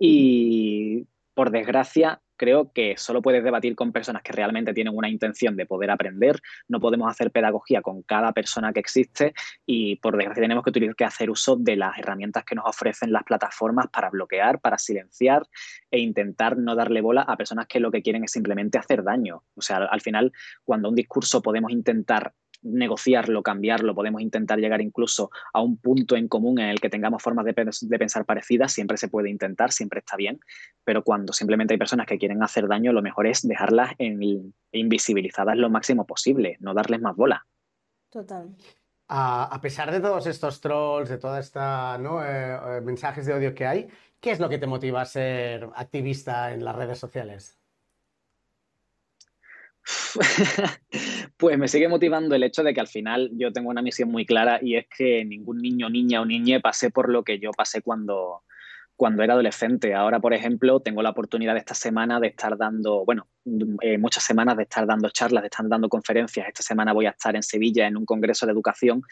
Y 0.00 1.06
por 1.32 1.52
desgracia, 1.52 2.20
creo 2.40 2.72
que 2.72 2.94
solo 2.96 3.20
puedes 3.20 3.44
debatir 3.44 3.76
con 3.76 3.92
personas 3.92 4.22
que 4.22 4.32
realmente 4.32 4.72
tienen 4.72 4.96
una 4.96 5.10
intención 5.10 5.56
de 5.56 5.66
poder 5.66 5.90
aprender. 5.90 6.40
No 6.68 6.80
podemos 6.80 7.10
hacer 7.10 7.30
pedagogía 7.30 7.82
con 7.82 8.00
cada 8.00 8.32
persona 8.32 8.72
que 8.72 8.80
existe 8.80 9.34
y 9.66 9.96
por 9.96 10.16
desgracia 10.16 10.40
tenemos 10.40 10.64
que, 10.64 10.70
utilizar, 10.70 10.96
que 10.96 11.04
hacer 11.04 11.28
uso 11.28 11.56
de 11.56 11.76
las 11.76 11.98
herramientas 11.98 12.46
que 12.46 12.54
nos 12.54 12.64
ofrecen 12.64 13.12
las 13.12 13.24
plataformas 13.24 13.88
para 13.88 14.08
bloquear, 14.08 14.58
para 14.58 14.78
silenciar 14.78 15.42
e 15.90 15.98
intentar 15.98 16.56
no 16.56 16.74
darle 16.74 17.02
bola 17.02 17.20
a 17.20 17.36
personas 17.36 17.66
que 17.66 17.78
lo 17.78 17.90
que 17.90 18.00
quieren 18.00 18.24
es 18.24 18.32
simplemente 18.32 18.78
hacer 18.78 19.04
daño. 19.04 19.42
O 19.54 19.60
sea, 19.60 19.76
al 19.76 20.00
final, 20.00 20.32
cuando 20.64 20.88
un 20.88 20.94
discurso 20.94 21.42
podemos 21.42 21.70
intentar 21.70 22.32
negociarlo, 22.62 23.42
cambiarlo, 23.42 23.94
podemos 23.94 24.20
intentar 24.20 24.58
llegar 24.58 24.80
incluso 24.80 25.30
a 25.52 25.60
un 25.60 25.76
punto 25.76 26.16
en 26.16 26.28
común 26.28 26.58
en 26.58 26.68
el 26.68 26.80
que 26.80 26.90
tengamos 26.90 27.22
formas 27.22 27.44
de, 27.44 27.54
pensar 27.98 28.24
parecidas, 28.24 28.72
siempre 28.72 28.96
se 28.96 29.08
puede 29.08 29.30
intentar, 29.30 29.72
siempre 29.72 30.00
está 30.00 30.16
bien, 30.16 30.40
pero 30.84 31.02
cuando 31.02 31.32
simplemente 31.32 31.74
hay 31.74 31.78
personas 31.78 32.06
que 32.06 32.18
quieren 32.18 32.42
hacer 32.42 32.68
daño, 32.68 32.92
lo 32.92 33.02
mejor 33.02 33.26
es 33.26 33.46
dejarlas 33.46 33.92
en, 33.98 34.52
invisibilizadas 34.72 35.56
lo 35.56 35.70
máximo 35.70 36.06
posible, 36.06 36.56
no 36.60 36.74
darles 36.74 37.00
más 37.00 37.16
bola. 37.16 37.46
Total. 38.10 38.54
A, 39.12 39.58
pesar 39.60 39.90
de 39.90 40.00
todos 40.00 40.26
estos 40.26 40.60
trolls, 40.60 41.08
de 41.08 41.18
toda 41.18 41.40
esta 41.40 41.98
¿no? 41.98 42.24
Eh, 42.24 42.54
eh, 42.54 42.80
mensajes 42.80 43.26
de 43.26 43.34
odio 43.34 43.54
que 43.54 43.66
hay, 43.66 43.88
¿qué 44.20 44.30
es 44.30 44.38
lo 44.38 44.48
que 44.48 44.58
te 44.58 44.68
motiva 44.68 45.00
a 45.00 45.04
ser 45.04 45.68
activista 45.74 46.52
en 46.52 46.64
las 46.64 46.76
redes 46.76 46.98
sociales? 46.98 47.59
Pues 51.36 51.58
me 51.58 51.68
sigue 51.68 51.88
motivando 51.88 52.34
el 52.34 52.42
hecho 52.42 52.62
de 52.62 52.74
que 52.74 52.80
al 52.80 52.86
final 52.86 53.30
yo 53.32 53.52
tengo 53.52 53.70
una 53.70 53.82
misión 53.82 54.10
muy 54.10 54.26
clara 54.26 54.58
y 54.60 54.76
es 54.76 54.86
que 54.94 55.24
ningún 55.24 55.58
niño, 55.58 55.88
niña 55.88 56.20
o 56.20 56.26
niñe 56.26 56.60
pase 56.60 56.90
por 56.90 57.08
lo 57.08 57.24
que 57.24 57.38
yo 57.38 57.50
pasé 57.52 57.80
cuando, 57.80 58.42
cuando 58.96 59.22
era 59.22 59.32
adolescente. 59.32 59.94
Ahora, 59.94 60.20
por 60.20 60.34
ejemplo, 60.34 60.80
tengo 60.80 61.02
la 61.02 61.10
oportunidad 61.10 61.56
esta 61.56 61.72
semana 61.72 62.20
de 62.20 62.26
estar 62.26 62.58
dando, 62.58 63.04
bueno, 63.06 63.28
eh, 63.80 63.96
muchas 63.96 64.22
semanas 64.22 64.58
de 64.58 64.64
estar 64.64 64.86
dando 64.86 65.08
charlas, 65.08 65.42
de 65.42 65.46
estar 65.46 65.66
dando 65.66 65.88
conferencias. 65.88 66.46
Esta 66.46 66.62
semana 66.62 66.92
voy 66.92 67.06
a 67.06 67.10
estar 67.10 67.34
en 67.34 67.42
Sevilla 67.42 67.86
en 67.86 67.96
un 67.96 68.04
congreso 68.04 68.44
de 68.44 68.52
educación 68.52 69.02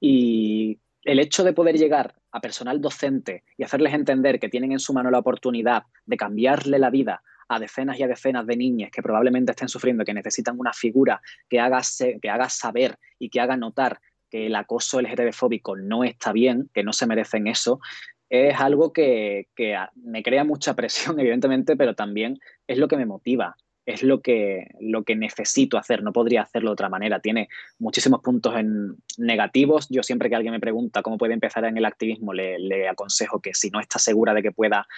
y 0.00 0.80
el 1.02 1.20
hecho 1.20 1.44
de 1.44 1.52
poder 1.52 1.78
llegar 1.78 2.16
a 2.32 2.40
personal 2.40 2.80
docente 2.80 3.44
y 3.56 3.62
hacerles 3.62 3.94
entender 3.94 4.40
que 4.40 4.48
tienen 4.48 4.72
en 4.72 4.80
su 4.80 4.92
mano 4.92 5.12
la 5.12 5.20
oportunidad 5.20 5.84
de 6.04 6.16
cambiarle 6.16 6.80
la 6.80 6.90
vida 6.90 7.22
a 7.48 7.58
decenas 7.58 7.98
y 7.98 8.02
a 8.02 8.08
decenas 8.08 8.46
de 8.46 8.56
niñas 8.56 8.90
que 8.90 9.02
probablemente 9.02 9.52
estén 9.52 9.68
sufriendo, 9.68 10.04
que 10.04 10.14
necesitan 10.14 10.58
una 10.58 10.72
figura 10.72 11.20
que 11.48 11.60
haga, 11.60 11.80
que 12.20 12.30
haga 12.30 12.48
saber 12.48 12.98
y 13.18 13.28
que 13.28 13.40
haga 13.40 13.56
notar 13.56 14.00
que 14.30 14.46
el 14.46 14.56
acoso 14.56 15.00
LGTB-fóbico 15.00 15.76
no 15.76 16.04
está 16.04 16.32
bien, 16.32 16.68
que 16.74 16.82
no 16.82 16.92
se 16.92 17.06
merecen 17.06 17.46
eso, 17.46 17.80
es 18.28 18.58
algo 18.58 18.92
que, 18.92 19.48
me 19.94 20.22
crea 20.22 20.44
mucha 20.44 20.74
presión, 20.74 21.18
evidentemente, 21.20 21.76
pero 21.76 21.94
también 21.94 22.38
es 22.66 22.78
lo 22.78 22.88
que 22.88 22.96
me 22.96 23.06
motiva, 23.06 23.56
es 23.84 24.02
lo 24.02 24.20
que, 24.20 24.68
lo 24.80 25.04
que 25.04 25.14
necesito 25.14 25.78
hacer, 25.78 26.02
no 26.02 26.12
podría 26.12 26.42
hacerlo 26.42 26.70
de 26.70 26.74
otra 26.74 26.88
manera. 26.88 27.20
Tiene 27.20 27.48
muchísimos 27.78 28.20
puntos 28.20 28.56
en 28.56 28.96
negativos. 29.16 29.86
Yo 29.90 30.02
siempre 30.02 30.28
que 30.28 30.34
alguien 30.34 30.52
me 30.52 30.58
pregunta 30.58 31.02
cómo 31.02 31.18
puede 31.18 31.34
empezar 31.34 31.64
en 31.66 31.76
el 31.76 31.84
activismo, 31.84 32.32
le, 32.32 32.58
le 32.58 32.88
aconsejo 32.88 33.40
que 33.40 33.54
si 33.54 33.70
no 33.70 33.78
está 33.78 34.00
segura 34.00 34.34
de 34.34 34.42
que 34.42 34.50
pueda 34.50 34.88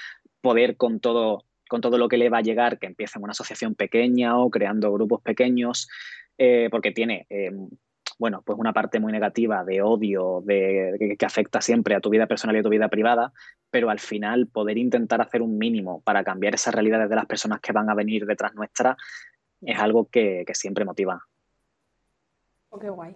poder 0.41 0.79
con 0.79 1.01
todo 1.01 1.45
con 1.69 1.81
todo 1.81 1.99
lo 1.99 2.09
que 2.09 2.17
le 2.17 2.31
va 2.31 2.39
a 2.39 2.43
llegar, 2.43 2.79
que 2.79 2.87
empiece 2.87 3.19
en 3.19 3.25
una 3.25 3.33
asociación 3.33 3.75
pequeña 3.75 4.39
o 4.39 4.51
creando 4.51 4.93
grupos 4.93 5.23
pequeños, 5.23 5.89
eh, 6.39 6.69
porque 6.71 6.93
tiene 6.93 7.27
eh, 7.31 7.51
bueno, 8.19 8.43
pues 8.45 8.59
una 8.59 8.73
parte 8.73 8.99
muy 8.99 9.13
negativa 9.13 9.65
de 9.65 9.81
odio, 9.81 10.43
de, 10.45 11.17
que, 11.19 11.27
afecta 11.27 11.61
siempre 11.61 11.95
a 11.95 12.01
tu 12.01 12.11
vida 12.11 12.27
personal 12.27 12.57
y 12.57 12.59
a 12.59 12.63
tu 12.63 12.69
vida 12.69 12.89
privada, 12.89 13.33
pero 13.71 13.91
al 13.91 14.01
final 14.01 14.49
poder 14.49 14.77
intentar 14.77 15.21
hacer 15.21 15.41
un 15.41 15.57
mínimo 15.57 16.01
para 16.01 16.25
cambiar 16.25 16.55
esas 16.55 16.75
realidades 16.75 17.09
de 17.09 17.17
las 17.17 17.27
personas 17.27 17.61
que 17.61 17.73
van 17.73 17.89
a 17.89 17.95
venir 17.95 18.27
detrás 18.27 18.55
nuestra 18.55 18.97
es 19.61 19.79
algo 19.79 20.07
que, 20.07 20.45
siempre 20.53 20.85
motiva. 20.85 21.27
Oh, 22.71 22.79
qué 22.79 22.91
guay. 22.91 23.15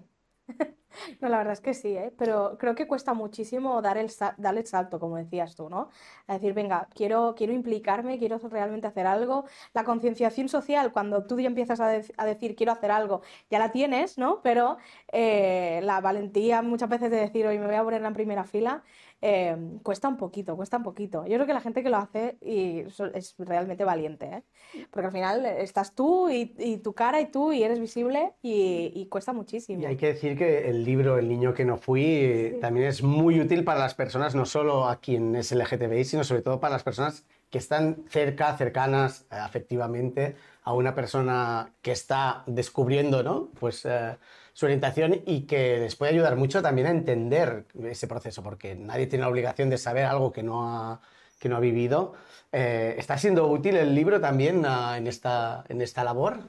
No, 1.20 1.28
la 1.28 1.38
verdad 1.38 1.52
es 1.52 1.60
que 1.60 1.74
sí, 1.74 1.96
¿eh? 1.96 2.12
pero 2.16 2.56
creo 2.58 2.74
que 2.74 2.86
cuesta 2.86 3.14
muchísimo 3.14 3.80
dar 3.82 3.98
el, 3.98 4.10
dar 4.36 4.56
el 4.56 4.66
salto, 4.66 4.98
como 4.98 5.16
decías 5.16 5.54
tú, 5.56 5.68
¿no? 5.68 5.88
A 6.26 6.34
decir, 6.34 6.54
venga, 6.54 6.88
quiero, 6.94 7.34
quiero 7.36 7.52
implicarme, 7.52 8.18
quiero 8.18 8.38
realmente 8.38 8.86
hacer 8.86 9.06
algo. 9.06 9.44
La 9.74 9.84
concienciación 9.84 10.48
social, 10.48 10.92
cuando 10.92 11.26
tú 11.26 11.40
ya 11.40 11.48
empiezas 11.48 11.80
a, 11.80 11.88
decir, 11.88 12.56
quiero 12.56 12.72
hacer 12.72 12.90
algo, 12.90 13.22
ya 13.50 13.58
la 13.58 13.72
tienes, 13.72 14.18
¿no? 14.18 14.40
Pero 14.42 14.78
eh, 15.12 15.80
la 15.82 16.00
valentía 16.00 16.62
muchas 16.62 16.88
veces 16.88 17.10
de 17.10 17.18
decir, 17.18 17.46
hoy 17.46 17.58
me 17.58 17.66
voy 17.66 17.76
a 17.76 17.84
poner 17.84 18.04
en 18.04 18.14
primera 18.14 18.44
fila, 18.44 18.82
Em, 19.24 19.78
cuesta 19.78 20.08
un 20.08 20.16
poquito, 20.16 20.56
cuesta 20.56 20.78
un 20.78 20.82
poquito. 20.82 21.24
Yo 21.26 21.34
creo 21.34 21.46
que 21.46 21.52
la 21.54 21.60
gente 21.60 21.84
que 21.84 21.90
lo 21.90 21.98
hace 21.98 22.38
y 22.40 22.80
es 23.14 23.36
realmente 23.38 23.84
valiente, 23.84 24.26
¿eh? 24.26 24.42
porque 24.90 25.06
al 25.06 25.12
final 25.12 25.46
estás 25.46 25.94
tú 25.94 26.28
y, 26.28 26.46
tu 26.78 26.92
cara 26.92 27.20
y 27.20 27.30
tú 27.30 27.52
y 27.52 27.62
eres 27.62 27.78
visible 27.78 28.32
y, 28.42 29.06
cuesta 29.06 29.32
muchísimo. 29.32 29.80
Y 29.80 29.84
hay 29.84 29.96
que 29.96 30.08
decir 30.08 30.36
que 30.36 30.68
el 30.68 30.81
libro 30.84 31.18
El 31.18 31.28
niño 31.28 31.54
que 31.54 31.64
no 31.64 31.76
fui 31.76 32.56
también 32.60 32.86
es 32.86 33.02
muy 33.02 33.40
útil 33.40 33.64
para 33.64 33.80
las 33.80 33.94
personas, 33.94 34.34
no 34.34 34.46
solo 34.46 34.88
a 34.88 35.00
quien 35.00 35.34
es 35.36 35.52
LGTBI, 35.52 36.04
sino 36.04 36.24
sobre 36.24 36.42
todo 36.42 36.60
para 36.60 36.74
las 36.74 36.82
personas 36.82 37.24
que 37.50 37.58
están 37.58 38.04
cerca, 38.08 38.56
cercanas 38.56 39.26
eh, 39.30 39.36
afectivamente 39.36 40.36
a 40.64 40.72
una 40.72 40.94
persona 40.94 41.72
que 41.82 41.92
está 41.92 42.44
descubriendo, 42.46 43.22
¿no? 43.22 43.50
Pues... 43.58 43.84
Eh, 43.84 44.16
su 44.52 44.66
orientación 44.66 45.22
y 45.26 45.42
que 45.42 45.78
les 45.78 45.96
puede 45.96 46.12
ayudar 46.12 46.36
mucho 46.36 46.62
también 46.62 46.86
a 46.86 46.90
entender 46.90 47.64
ese 47.84 48.06
proceso, 48.06 48.42
porque 48.42 48.74
nadie 48.74 49.06
tiene 49.06 49.24
la 49.24 49.30
obligación 49.30 49.70
de 49.70 49.78
saber 49.78 50.04
algo 50.04 50.32
que 50.32 50.42
no 50.42 50.68
ha, 50.68 51.00
que 51.38 51.48
no 51.48 51.56
ha 51.56 51.60
vivido. 51.60 52.14
Eh, 52.52 52.94
¿Está 52.98 53.16
siendo 53.16 53.46
útil 53.48 53.76
el 53.76 53.94
libro 53.94 54.20
también 54.20 54.64
ah, 54.66 54.96
en, 54.98 55.06
esta, 55.06 55.64
en 55.68 55.80
esta 55.80 56.04
labor? 56.04 56.40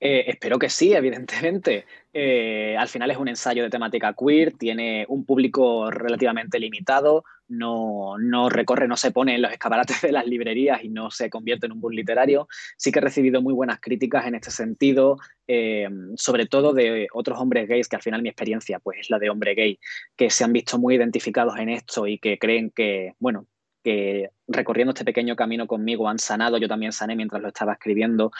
Eh, 0.00 0.24
espero 0.28 0.58
que 0.58 0.68
sí, 0.68 0.92
evidentemente. 0.92 1.86
Eh, 2.12 2.74
al 2.78 2.88
final 2.88 3.10
es 3.10 3.18
un 3.18 3.28
ensayo 3.28 3.62
de 3.62 3.70
temática 3.70 4.14
queer, 4.14 4.54
tiene 4.54 5.04
un 5.08 5.26
público 5.26 5.90
relativamente 5.90 6.58
limitado, 6.58 7.24
no, 7.48 8.16
recorre, 8.48 8.88
no 8.88 8.96
se 8.96 9.10
pone 9.10 9.34
en 9.34 9.42
los 9.42 9.52
escaparates 9.52 10.00
de 10.02 10.12
las 10.12 10.26
librerías 10.26 10.82
y 10.82 10.88
no 10.88 11.10
se 11.10 11.30
convierte 11.30 11.66
en 11.66 11.72
un 11.72 11.80
boom 11.80 11.92
literario. 11.92 12.48
Sí 12.76 12.92
que 12.92 12.98
he 12.98 13.02
recibido 13.02 13.42
muy 13.42 13.54
buenas 13.54 13.80
críticas 13.80 14.26
en 14.26 14.34
este 14.34 14.50
sentido, 14.50 15.18
eh, 15.46 15.88
sobre 16.16 16.46
todo 16.46 16.72
de 16.72 17.08
otros 17.12 17.38
hombres 17.38 17.68
gays, 17.68 17.88
que 17.88 17.96
al 17.96 18.02
final 18.02 18.22
mi 18.22 18.28
experiencia 18.28 18.78
pues, 18.78 18.98
es 19.00 19.10
la 19.10 19.18
de 19.18 19.30
hombre 19.30 19.54
gay, 19.54 19.78
que 20.16 20.30
se 20.30 20.44
han 20.44 20.52
visto 20.52 20.78
muy 20.78 20.94
identificados 20.94 21.58
en 21.58 21.68
esto 21.68 22.06
y 22.06 22.18
que 22.18 22.38
creen 22.38 22.70
que, 22.70 23.14
bueno, 23.18 23.46
que 23.84 24.30
recorriendo 24.46 24.92
este 24.92 25.04
pequeño 25.04 25.36
camino 25.36 25.66
conmigo 25.66 26.08
han 26.08 26.18
sanado, 26.18 26.58
yo 26.58 26.68
también 26.68 26.92
sané 26.92 27.16
mientras 27.16 27.40
lo 27.40 27.48
estaba 27.48 27.74
escribiendo. 27.74 28.32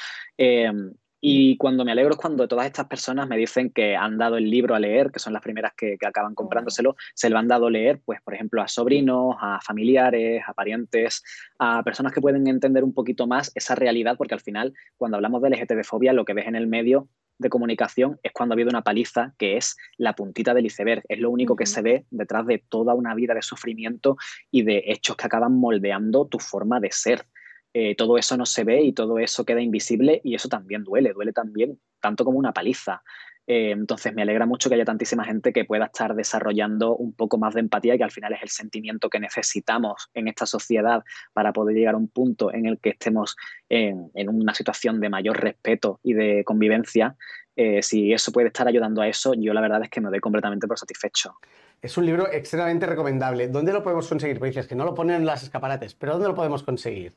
Y 1.20 1.56
cuando 1.56 1.84
me 1.84 1.92
alegro 1.92 2.12
es 2.12 2.16
cuando 2.16 2.46
todas 2.46 2.66
estas 2.66 2.86
personas 2.86 3.28
me 3.28 3.36
dicen 3.36 3.70
que 3.70 3.96
han 3.96 4.18
dado 4.18 4.36
el 4.36 4.48
libro 4.48 4.74
a 4.74 4.80
leer, 4.80 5.10
que 5.10 5.18
son 5.18 5.32
las 5.32 5.42
primeras 5.42 5.72
que, 5.76 5.96
acaban 6.06 6.34
comprándoselo, 6.34 6.96
se 7.14 7.28
lo 7.28 7.38
han 7.38 7.48
dado 7.48 7.66
a 7.66 7.70
leer, 7.70 8.00
pues, 8.04 8.20
por 8.22 8.34
ejemplo, 8.34 8.62
a 8.62 8.68
sobrinos, 8.68 9.36
a 9.40 9.60
familiares, 9.60 10.42
a 10.46 10.54
parientes, 10.54 11.24
a 11.58 11.82
personas 11.82 12.12
que 12.12 12.20
pueden 12.20 12.46
entender 12.46 12.84
un 12.84 12.94
poquito 12.94 13.26
más 13.26 13.50
esa 13.54 13.74
realidad, 13.74 14.16
porque 14.16 14.34
al 14.34 14.40
final, 14.40 14.74
cuando 14.96 15.16
hablamos 15.16 15.42
de 15.42 15.50
LGTB-fobia, 15.50 16.12
lo 16.12 16.24
que 16.24 16.34
ves 16.34 16.46
en 16.46 16.54
el 16.54 16.68
medio 16.68 17.08
de 17.38 17.50
comunicación 17.50 18.18
es 18.22 18.32
cuando 18.32 18.52
ha 18.52 18.56
habido 18.56 18.70
una 18.70 18.82
paliza 18.82 19.34
que 19.38 19.56
es 19.56 19.76
la 19.96 20.14
puntita 20.14 20.54
del 20.54 20.66
iceberg, 20.66 21.02
es 21.08 21.18
lo 21.18 21.30
único 21.30 21.56
que 21.56 21.66
se 21.66 21.82
ve 21.82 22.04
detrás 22.10 22.46
de 22.46 22.58
toda 22.58 22.94
una 22.94 23.14
vida 23.14 23.34
de 23.34 23.42
sufrimiento 23.42 24.16
y 24.50 24.62
de 24.62 24.82
hechos 24.86 25.16
que 25.16 25.26
acaban 25.26 25.54
moldeando 25.54 26.26
tu 26.26 26.38
forma 26.38 26.80
de 26.80 26.90
ser. 26.90 27.26
Eh, 27.74 27.94
todo 27.96 28.18
eso 28.18 28.36
no 28.36 28.46
se 28.46 28.64
ve 28.64 28.82
y 28.82 28.92
todo 28.92 29.18
eso 29.18 29.44
queda 29.44 29.60
invisible 29.60 30.20
y 30.24 30.34
eso 30.34 30.48
también 30.48 30.84
duele, 30.84 31.12
duele 31.12 31.32
también 31.32 31.78
tanto 32.00 32.24
como 32.24 32.38
una 32.38 32.52
paliza. 32.52 33.02
Eh, 33.50 33.70
entonces 33.70 34.14
me 34.14 34.20
alegra 34.20 34.44
mucho 34.44 34.68
que 34.68 34.74
haya 34.74 34.84
tantísima 34.84 35.24
gente 35.24 35.54
que 35.54 35.64
pueda 35.64 35.86
estar 35.86 36.14
desarrollando 36.14 36.94
un 36.94 37.14
poco 37.14 37.38
más 37.38 37.54
de 37.54 37.60
empatía 37.60 37.96
que 37.96 38.04
al 38.04 38.10
final 38.10 38.34
es 38.34 38.42
el 38.42 38.50
sentimiento 38.50 39.08
que 39.08 39.18
necesitamos 39.18 40.10
en 40.12 40.28
esta 40.28 40.44
sociedad 40.44 41.02
para 41.32 41.54
poder 41.54 41.74
llegar 41.74 41.94
a 41.94 41.96
un 41.96 42.08
punto 42.08 42.52
en 42.52 42.66
el 42.66 42.78
que 42.78 42.90
estemos 42.90 43.36
en, 43.70 44.10
una 44.28 44.52
situación 44.52 45.00
de 45.00 45.08
mayor 45.08 45.40
respeto 45.40 45.98
y 46.02 46.12
de 46.12 46.44
convivencia. 46.44 47.16
Eh, 47.56 47.82
si 47.82 48.12
eso 48.12 48.32
puede 48.32 48.48
estar 48.48 48.68
ayudando 48.68 49.00
a 49.00 49.08
eso, 49.08 49.32
yo 49.32 49.54
la 49.54 49.62
verdad 49.62 49.82
es 49.82 49.88
que 49.88 50.02
me 50.02 50.10
doy 50.10 50.20
completamente 50.20 50.68
por 50.68 50.78
satisfecho. 50.78 51.36
Es 51.80 51.96
un 51.96 52.04
libro 52.04 52.30
extremadamente 52.30 52.84
recomendable. 52.84 53.48
¿Dónde 53.48 53.72
lo 53.72 53.82
podemos 53.82 54.06
conseguir? 54.08 54.38
Porque 54.38 54.50
dices 54.50 54.66
que 54.66 54.74
no 54.74 54.84
lo 54.84 54.94
ponen 54.94 55.16
en 55.16 55.26
las 55.26 55.42
escaparates, 55.42 55.94
pero 55.94 56.12
¿dónde 56.12 56.28
lo 56.28 56.34
podemos 56.34 56.62
conseguir? 56.62 57.14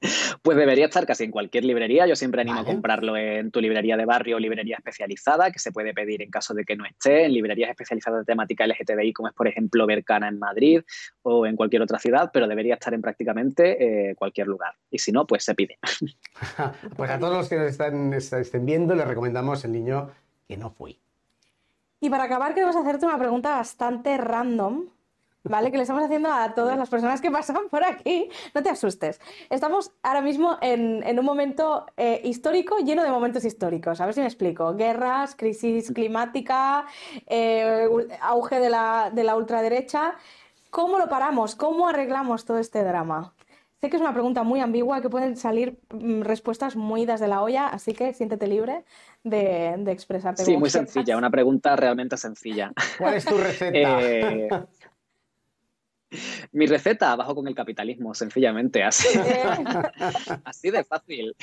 Pues 0.42 0.56
debería 0.56 0.86
estar 0.86 1.06
casi 1.06 1.24
en 1.24 1.30
cualquier 1.30 1.64
librería. 1.64 2.06
Yo 2.06 2.16
siempre 2.16 2.42
animo 2.42 2.60
a 2.60 2.64
comprarlo 2.64 3.16
en 3.16 3.50
tu 3.50 3.60
librería 3.60 3.96
de 3.96 4.04
barrio 4.04 4.36
o 4.36 4.38
librería 4.38 4.76
especializada, 4.76 5.50
que 5.50 5.58
se 5.58 5.72
puede 5.72 5.92
pedir 5.92 6.22
en 6.22 6.30
caso 6.30 6.54
de 6.54 6.64
que 6.64 6.76
no 6.76 6.84
esté, 6.84 7.24
en 7.24 7.32
librerías 7.32 7.70
especializadas 7.70 8.20
de 8.20 8.24
temática 8.24 8.66
LGTBI, 8.66 9.12
como 9.12 9.28
es 9.28 9.34
por 9.34 9.48
ejemplo 9.48 9.86
Bercana 9.86 10.28
en 10.28 10.38
Madrid 10.38 10.82
o 11.22 11.46
en 11.46 11.56
cualquier 11.56 11.82
otra 11.82 11.98
ciudad, 11.98 12.30
pero 12.32 12.46
debería 12.46 12.74
estar 12.74 12.94
en 12.94 13.02
prácticamente 13.02 14.10
eh, 14.10 14.14
cualquier 14.14 14.46
lugar. 14.46 14.74
Y 14.90 14.98
si 14.98 15.12
no, 15.12 15.26
pues 15.26 15.44
se 15.44 15.54
pide. 15.54 15.78
pues 16.96 17.10
a 17.10 17.18
todos 17.18 17.36
los 17.36 17.48
que 17.48 17.56
nos 17.56 17.66
están, 17.66 18.12
estén 18.12 18.64
viendo, 18.64 18.94
les 18.94 19.06
recomendamos 19.06 19.64
El 19.64 19.72
niño 19.72 20.10
que 20.46 20.56
no 20.56 20.70
fui. 20.70 21.00
Y 22.00 22.08
para 22.08 22.24
acabar, 22.24 22.54
queremos 22.54 22.76
hacerte 22.76 23.06
una 23.06 23.18
pregunta 23.18 23.56
bastante 23.56 24.16
random 24.16 24.86
¿vale? 25.48 25.70
Que 25.70 25.76
le 25.76 25.82
estamos 25.82 26.02
haciendo 26.02 26.32
a 26.32 26.54
todas 26.54 26.78
las 26.78 26.88
personas 26.88 27.20
que 27.20 27.30
pasan 27.30 27.68
por 27.70 27.84
aquí. 27.84 28.28
No 28.54 28.62
te 28.62 28.70
asustes. 28.70 29.20
Estamos 29.50 29.92
ahora 30.02 30.20
mismo 30.20 30.58
en, 30.60 31.18
un 31.18 31.24
momento 31.24 31.86
eh, 31.96 32.20
histórico 32.24 32.78
lleno 32.78 33.02
de 33.02 33.10
momentos 33.10 33.44
históricos. 33.44 34.00
A 34.00 34.06
ver 34.06 34.14
si 34.14 34.20
me 34.20 34.26
explico. 34.26 34.74
Guerras, 34.74 35.34
crisis 35.34 35.92
climática, 35.92 36.86
eh, 37.26 37.88
auge 38.20 38.60
de 38.60 38.70
la, 38.70 39.10
de 39.12 39.24
la 39.24 39.36
ultraderecha. 39.36 40.14
¿Cómo 40.70 40.98
lo 40.98 41.08
paramos? 41.08 41.54
¿Cómo 41.54 41.88
arreglamos 41.88 42.44
todo 42.44 42.58
este 42.58 42.84
drama? 42.84 43.34
Sé 43.80 43.90
que 43.90 43.96
es 43.96 44.02
una 44.02 44.12
pregunta 44.12 44.42
muy 44.42 44.58
ambigua, 44.58 45.00
que 45.00 45.08
pueden 45.08 45.36
salir 45.36 45.78
mm, 45.90 46.22
respuestas 46.22 46.74
muy 46.74 47.02
idas 47.02 47.20
de 47.20 47.28
la 47.28 47.42
olla, 47.42 47.68
así 47.68 47.92
que 47.92 48.12
siéntete 48.12 48.48
libre 48.48 48.84
de, 49.22 49.74
expresarte. 49.86 50.44
Sí, 50.44 50.56
muy 50.56 50.68
sencilla, 50.68 51.16
una 51.16 51.30
pregunta 51.30 51.76
realmente 51.76 52.16
sencilla. 52.16 52.72
¿Cuál 52.98 53.14
es 53.14 53.24
tu 53.24 53.36
receta? 53.36 53.68
Eh, 53.78 54.48
mi 56.52 56.66
receta, 56.66 57.12
abajo 57.12 57.34
con 57.34 57.48
el 57.48 57.54
capitalismo, 57.54 58.14
sencillamente, 58.14 58.82
así, 58.82 59.08
así 60.44 60.70
de 60.70 60.84
fácil. 60.84 61.34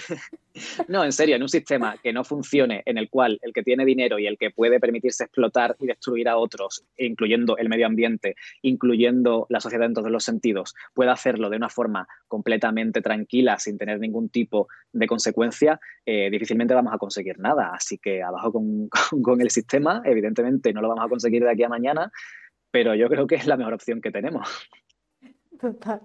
No, 0.88 1.04
en 1.04 1.12
serio, 1.12 1.36
en 1.36 1.42
un 1.42 1.50
sistema 1.50 1.98
que 2.02 2.14
no 2.14 2.24
funcione, 2.24 2.82
en 2.86 2.98
el 2.98 3.10
cual 3.10 3.40
el 3.42 3.54
que 3.54 3.64
tiene 3.64 3.86
dinero 3.86 4.18
y 4.18 4.28
el 4.28 4.38
que 4.38 4.52
puede 4.52 4.80
permitirse 4.80 5.26
explotar 5.26 5.76
y 5.80 5.88
destruir 5.88 6.30
a 6.30 6.38
otros, 6.38 6.84
incluyendo 6.98 7.58
el 7.58 7.70
medio 7.70 7.86
ambiente, 7.86 8.36
incluyendo 8.62 9.46
la 9.50 9.60
sociedad 9.60 9.86
en 9.86 9.94
todos 9.94 10.12
los 10.12 10.24
sentidos, 10.24 10.74
pueda 10.94 11.14
hacerlo 11.14 11.50
de 11.50 11.58
una 11.58 11.70
forma 11.70 12.08
completamente 12.28 13.02
tranquila, 13.02 13.60
sin 13.60 13.78
tener 13.78 14.00
ningún 14.00 14.30
tipo 14.30 14.68
de 14.92 15.08
consecuencia, 15.08 15.80
eh, 16.06 16.30
difícilmente 16.32 16.74
vamos 16.74 16.94
a 16.94 16.98
conseguir 16.98 17.40
nada. 17.40 17.72
Así 17.74 17.98
que 17.98 18.24
abajo 18.24 18.52
con, 18.52 18.90
con 19.22 19.42
el 19.42 19.52
sistema, 19.52 20.02
evidentemente 20.06 20.74
no 20.74 20.82
lo 20.82 20.90
vamos 20.90 21.06
a 21.06 21.10
conseguir 21.10 21.44
de 21.44 21.52
aquí 21.52 21.64
a 21.64 21.70
mañana, 21.70 22.12
pero 22.76 22.94
yo 22.94 23.08
creo 23.08 23.26
que 23.26 23.36
es 23.36 23.48
la 23.48 23.56
mejor 23.56 23.74
opción 23.74 24.02
que 24.02 24.12
tenemos. 24.12 24.50
Total. 25.62 26.02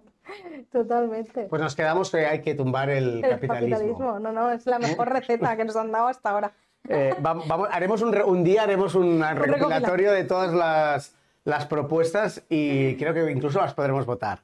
Totalmente. 0.70 1.48
Pues 1.50 1.60
nos 1.60 1.74
quedamos 1.74 2.12
que 2.12 2.26
hay 2.26 2.42
que 2.42 2.54
tumbar 2.54 2.90
el, 2.90 3.20
capitalismo. 3.28 4.20
No, 4.20 4.30
no, 4.30 4.52
es 4.52 4.66
la 4.66 4.78
mejor 4.78 5.08
receta 5.12 5.56
que 5.56 5.64
nos 5.64 5.74
han 5.74 5.90
dado 5.90 6.06
hasta 6.06 6.30
ahora. 6.30 6.52
Eh, 6.88 7.12
vamos, 7.18 7.44
haremos 7.72 8.02
un, 8.02 8.44
día 8.44 8.62
haremos 8.62 8.94
un, 8.94 9.20
recopilatorio 9.34 10.12
de 10.12 10.22
todas 10.22 11.12
las, 11.44 11.66
propuestas 11.66 12.44
y 12.48 12.94
creo 12.94 13.14
que 13.14 13.32
incluso 13.32 13.60
las 13.60 13.74
podremos 13.74 14.06
votar. 14.06 14.38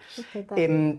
Em, 0.57 0.99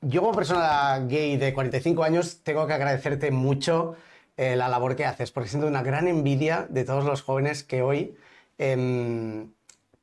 yo 0.00 0.20
como 0.20 0.32
persona 0.32 1.00
gay 1.08 1.36
de 1.38 1.52
45 1.52 2.04
años 2.04 2.44
tengo 2.44 2.68
que 2.68 2.74
agradecerte 2.74 3.32
mucho 3.32 3.96
eh, 4.36 4.54
la 4.54 4.68
labor 4.68 4.94
que 4.94 5.04
haces, 5.04 5.32
porque 5.32 5.48
siento 5.48 5.66
una 5.66 5.82
gran 5.82 6.06
envidia 6.06 6.68
de 6.70 6.84
todos 6.84 7.04
los 7.04 7.22
jóvenes 7.22 7.64
que 7.64 7.82
hoy 7.82 8.16
em, 8.58 9.50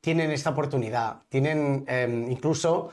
tienen 0.06 0.30
esta 0.30 0.50
oportunidad. 0.50 1.22
Tienen 1.28 1.84
em, 1.88 2.30
incluso, 2.30 2.92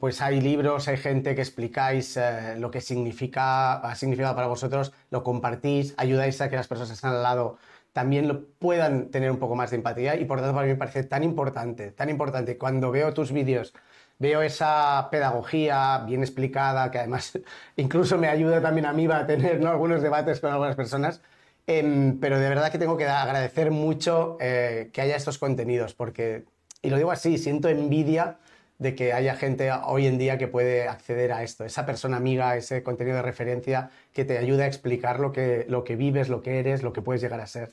pues 0.00 0.20
hay 0.20 0.40
libros, 0.40 0.88
hay 0.88 0.96
gente 0.96 1.36
que 1.36 1.40
explicáis 1.40 2.16
eh, 2.16 2.56
lo 2.58 2.68
que 2.68 2.80
significa, 2.80 3.74
ha 3.74 3.94
significado 3.94 4.34
para 4.34 4.48
vosotros, 4.48 4.92
lo 5.10 5.22
compartís, 5.22 5.94
ayudáis 5.98 6.40
a 6.40 6.50
que 6.50 6.56
las 6.56 6.66
personas 6.66 6.88
que 6.90 6.94
están 6.94 7.14
al 7.14 7.22
lado 7.22 7.58
también 7.92 8.26
lo 8.26 8.44
puedan 8.58 9.12
tener 9.12 9.30
un 9.30 9.38
poco 9.38 9.54
más 9.54 9.70
de 9.70 9.76
empatía 9.76 10.16
y 10.16 10.24
por 10.24 10.40
tanto 10.40 10.52
para 10.52 10.66
mí 10.66 10.72
me 10.72 10.78
parece 10.78 11.04
tan 11.04 11.22
importante, 11.22 11.92
tan 11.92 12.10
importante 12.10 12.58
cuando 12.58 12.90
veo 12.90 13.14
tus 13.14 13.30
vídeos, 13.30 13.72
veo 14.18 14.42
esa 14.42 15.10
pedagogía 15.12 15.98
bien 15.98 16.22
explicada 16.22 16.90
que 16.90 16.98
además 16.98 17.38
incluso 17.76 18.18
me 18.18 18.26
ayuda 18.26 18.60
también 18.60 18.86
a 18.86 18.92
mí 18.92 19.06
a 19.06 19.26
tener 19.28 19.64
algunos 19.64 20.02
debates 20.02 20.40
con 20.40 20.50
algunas 20.50 20.74
personas 20.74 21.22
Em, 21.66 22.18
pero 22.18 22.40
de 22.40 22.48
verdad 22.48 22.72
que 22.72 22.78
tengo 22.78 22.96
que 22.96 23.06
agradecer 23.06 23.70
mucho 23.70 24.36
eh, 24.40 24.90
que 24.92 25.00
haya 25.00 25.16
estos 25.16 25.38
contenidos, 25.38 25.94
porque, 25.94 26.44
y 26.82 26.90
lo 26.90 26.96
digo 26.96 27.12
así, 27.12 27.38
siento 27.38 27.68
envidia 27.68 28.38
de 28.78 28.96
que 28.96 29.12
haya 29.12 29.36
gente 29.36 29.70
hoy 29.70 30.06
en 30.06 30.18
día 30.18 30.38
que 30.38 30.48
puede 30.48 30.88
acceder 30.88 31.32
a 31.32 31.44
esto, 31.44 31.64
esa 31.64 31.86
persona 31.86 32.16
amiga, 32.16 32.56
ese 32.56 32.82
contenido 32.82 33.16
de 33.16 33.22
referencia 33.22 33.90
que 34.12 34.24
te 34.24 34.38
ayude 34.38 34.64
a 34.64 34.66
explicar 34.66 35.20
lo 35.20 35.30
que, 35.30 35.64
lo 35.68 35.84
que 35.84 35.94
vives, 35.94 36.28
lo 36.28 36.42
que 36.42 36.58
eres, 36.58 36.82
lo 36.82 36.92
que 36.92 37.00
puedes 37.00 37.22
llegar 37.22 37.40
a 37.40 37.46
ser. 37.46 37.72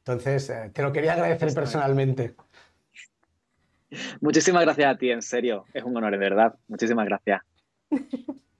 Entonces, 0.00 0.50
eh, 0.50 0.70
te 0.72 0.82
lo 0.82 0.92
quería 0.92 1.14
agradecer 1.14 1.54
personalmente. 1.54 2.34
Muchísimas 4.20 4.62
gracias 4.62 4.94
a 4.94 4.98
ti, 4.98 5.10
en 5.10 5.22
serio. 5.22 5.64
Es 5.72 5.84
un 5.84 5.96
honor, 5.96 6.12
de 6.12 6.18
verdad. 6.18 6.54
Muchísimas 6.68 7.06
gracias. 7.06 7.40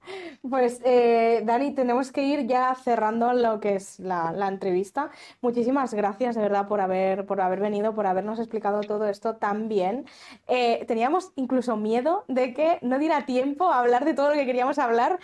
Pues 0.48 0.80
eh, 0.84 1.42
Dani, 1.44 1.72
tenemos 1.72 2.10
que 2.12 2.22
ir 2.24 2.46
ya 2.46 2.74
cerrando 2.74 3.32
lo 3.32 3.60
que 3.60 3.76
es 3.76 4.00
la, 4.00 4.34
entrevista. 4.48 5.10
Muchísimas 5.40 5.94
gracias 5.94 6.34
de 6.34 6.42
verdad 6.42 6.68
por 6.68 6.80
haber, 6.80 7.26
por 7.26 7.40
haber 7.40 7.60
venido, 7.60 7.94
por 7.94 8.06
habernos 8.06 8.38
explicado 8.38 8.80
todo 8.80 9.08
esto 9.08 9.36
tan 9.36 9.68
bien. 9.68 10.06
Eh, 10.48 10.84
teníamos 10.86 11.32
incluso 11.36 11.76
miedo 11.76 12.24
de 12.28 12.54
que 12.54 12.78
no 12.82 12.98
diera 12.98 13.24
tiempo 13.26 13.70
a 13.70 13.78
hablar 13.80 14.04
de 14.04 14.14
todo 14.14 14.30
lo 14.30 14.34
que 14.34 14.46
queríamos 14.46 14.78
hablar, 14.78 15.18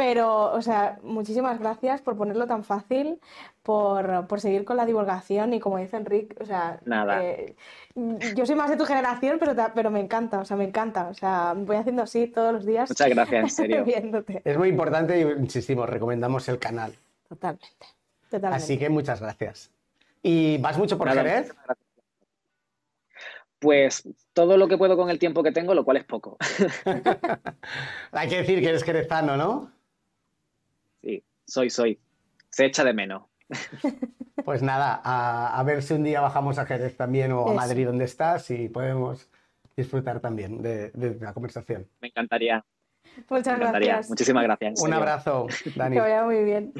pero, 0.00 0.50
o 0.54 0.62
sea, 0.62 0.98
muchísimas 1.02 1.58
gracias 1.58 2.00
por 2.00 2.16
ponerlo 2.16 2.46
tan 2.46 2.64
fácil, 2.64 3.20
por, 3.62 4.24
seguir 4.40 4.64
con 4.64 4.78
la 4.78 4.86
divulgación 4.86 5.52
y 5.52 5.60
como 5.60 5.76
dice 5.76 5.98
Enrique, 5.98 6.34
o 6.40 6.46
sea, 6.46 6.80
Nada. 6.86 7.22
Eh, 7.22 7.54
yo 8.34 8.46
soy 8.46 8.56
más 8.56 8.70
de 8.70 8.78
tu 8.78 8.86
generación, 8.86 9.36
pero, 9.38 9.54
pero 9.74 9.90
me 9.90 10.00
encanta, 10.00 10.40
o 10.40 10.46
sea, 10.46 10.56
me 10.56 10.64
encanta, 10.64 11.08
o 11.08 11.12
sea, 11.12 11.52
voy 11.54 11.76
haciendo 11.76 12.00
así 12.00 12.28
todos 12.28 12.50
los 12.50 12.64
días. 12.64 12.88
Muchas 12.88 13.10
gracias, 13.10 13.42
en 13.42 13.50
serio. 13.50 13.84
Es 14.42 14.56
muy 14.56 14.70
importante 14.70 15.20
y 15.20 15.22
insistimos, 15.38 15.86
recomendamos 15.86 16.48
el 16.48 16.58
canal. 16.58 16.96
Totalmente, 17.28 17.86
totalmente. 18.30 18.56
Así 18.56 18.78
que 18.78 18.88
muchas 18.88 19.20
gracias. 19.20 19.70
¿Y 20.22 20.56
vas 20.62 20.78
mucho 20.78 20.96
por 20.96 21.10
Jerez? 21.10 21.54
Pues 23.58 24.08
todo 24.32 24.56
lo 24.56 24.66
que 24.66 24.78
puedo 24.78 24.96
con 24.96 25.10
el 25.10 25.18
tiempo 25.18 25.42
que 25.42 25.52
tengo, 25.52 25.74
lo 25.74 25.84
cual 25.84 25.98
es 25.98 26.04
poco. 26.04 26.38
Hay 28.12 28.28
que 28.30 28.38
decir 28.38 28.60
que 28.60 28.70
eres 28.70 28.82
jerezano, 28.82 29.36
¿no? 29.36 29.78
Soy, 31.50 31.68
soy. 31.68 31.98
Se 32.48 32.64
echa 32.64 32.84
de 32.84 32.94
menos. 32.94 33.24
Pues 34.42 34.62
nada, 34.62 35.00
a, 35.04 35.62
ver 35.64 35.82
si 35.82 35.92
un 35.92 36.02
día 36.02 36.22
bajamos 36.22 36.58
a 36.58 36.64
Jerez 36.64 36.96
también 36.96 37.30
o 37.30 37.46
a 37.46 37.52
Madrid 37.52 37.86
donde 37.86 38.06
estás 38.06 38.50
y 38.50 38.70
podemos 38.70 39.28
disfrutar 39.76 40.20
también 40.20 40.62
de, 40.62 40.90
la 41.20 41.34
conversación. 41.34 41.86
Me 42.00 42.08
encantaría. 42.08 42.64
Muchas 43.28 43.58
gracias. 43.58 44.08
Muchísimas 44.08 44.44
gracias. 44.44 44.80
Un 44.80 44.94
abrazo, 44.94 45.46
Dani. 45.76 45.96
Que 45.96 46.00
vaya 46.00 46.24
muy 46.24 46.42
bien. 46.42 46.72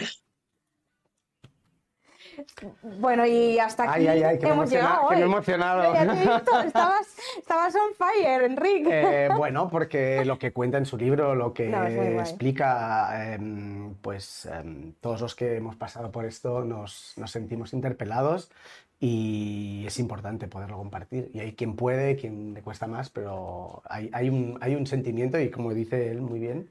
Bueno, 2.83 3.27
y 3.27 3.59
hasta 3.59 3.91
aquí 3.91 4.07
ay, 4.07 4.23
ay, 4.23 4.39
que 4.39 4.49
hemos 4.49 4.71
llegado. 4.71 5.09
Que 5.09 5.17
me 5.17 5.23
he 5.23 5.25
emocionado. 5.25 5.95
estabas, 6.65 7.17
estabas, 7.39 7.75
on 7.75 7.95
fire, 7.97 8.43
Enrique. 8.45 9.25
Eh, 9.25 9.29
bueno, 9.37 9.69
porque 9.69 10.25
lo 10.25 10.39
que 10.39 10.53
cuenta 10.53 10.79
en 10.79 10.87
su 10.87 10.97
libro, 10.97 11.35
lo 11.35 11.53
que 11.53 11.71
explica, 12.19 13.35
em, 13.35 13.95
pues 13.97 14.47
em, 14.47 14.95
todos 15.01 15.21
los 15.21 15.35
que 15.35 15.57
hemos 15.57 15.77
pasado 15.77 16.11
por 16.11 16.25
esto 16.25 16.65
nos, 16.65 17.15
nos, 17.17 17.31
sentimos 17.31 17.73
interpelados 17.73 18.51
y 18.99 19.85
es 19.87 19.99
importante 19.99 20.47
poderlo 20.47 20.77
compartir. 20.77 21.31
Y 21.33 21.41
hay 21.41 21.55
quien 21.55 21.75
puede, 21.77 22.17
quien 22.17 22.55
le 22.55 22.63
cuesta 22.63 22.87
más, 22.87 23.11
pero 23.11 23.83
hay, 23.89 24.11
hay, 24.13 24.29
un, 24.29 24.59
hay 24.61 24.75
un 24.75 24.87
sentimiento 24.87 25.41
y 25.41 25.51
como 25.51 25.73
dice 25.73 26.11
él 26.11 26.21
muy 26.21 26.39
bien, 26.39 26.71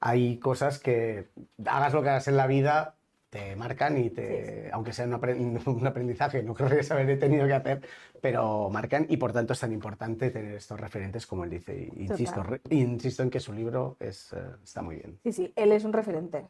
hay 0.00 0.38
cosas 0.38 0.78
que 0.78 1.28
hagas 1.66 1.92
lo 1.92 2.02
que 2.02 2.10
hagas 2.10 2.28
en 2.28 2.36
la 2.36 2.46
vida, 2.46 2.96
te 3.30 3.54
marcan 3.54 3.96
y 3.96 4.10
te, 4.10 4.68
aunque 4.72 4.92
sea 4.92 5.06
un, 5.66 5.86
aprendizaje, 5.86 6.42
no 6.42 6.52
creo 6.52 6.68
que 6.68 6.92
haber 6.92 7.18
tenido 7.18 7.46
que 7.46 7.54
hacer, 7.54 7.80
pero 8.20 8.68
marcan 8.70 9.06
y 9.08 9.16
por 9.16 9.32
tanto 9.32 9.52
es 9.52 9.60
tan 9.60 9.72
importante 9.72 10.30
tener 10.30 10.56
estos 10.56 10.78
referentes 10.78 11.26
como 11.26 11.44
él 11.44 11.50
dice. 11.50 11.90
Insisto, 11.96 12.44
insisto 12.70 13.22
en 13.22 13.30
que 13.30 13.40
su 13.40 13.52
libro 13.52 13.96
es, 14.00 14.32
eh, 14.32 14.38
está 14.62 14.82
muy 14.82 14.96
bien. 14.96 15.18
Sí, 15.22 15.32
sí, 15.32 15.52
él 15.54 15.72
es 15.72 15.84
un 15.84 15.92
referente. 15.92 16.48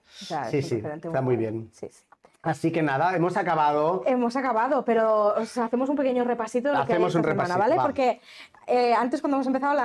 sí, 0.50 0.62
sí, 0.62 0.82
está 0.82 1.20
muy 1.20 1.36
bien. 1.36 1.68
Sí, 1.72 1.88
sí. 1.90 2.04
Así 2.42 2.72
que 2.72 2.82
nada, 2.82 3.14
hemos 3.14 3.36
acabado. 3.36 4.02
Hemos 4.06 4.34
acabado, 4.34 4.82
pero 4.82 5.34
hacemos 5.36 5.90
un 5.90 5.96
pequeño 5.96 6.24
repasito 6.24 6.68
de 6.68 6.74
lo 6.74 6.80
hacemos 6.80 7.12
que 7.12 7.18
un 7.18 7.24
semana, 7.24 7.58
¿vale? 7.58 7.76
Porque 7.76 8.20
eh, 8.66 8.94
antes 8.94 9.20
cuando 9.20 9.36
hemos 9.36 9.46
empezado 9.46 9.78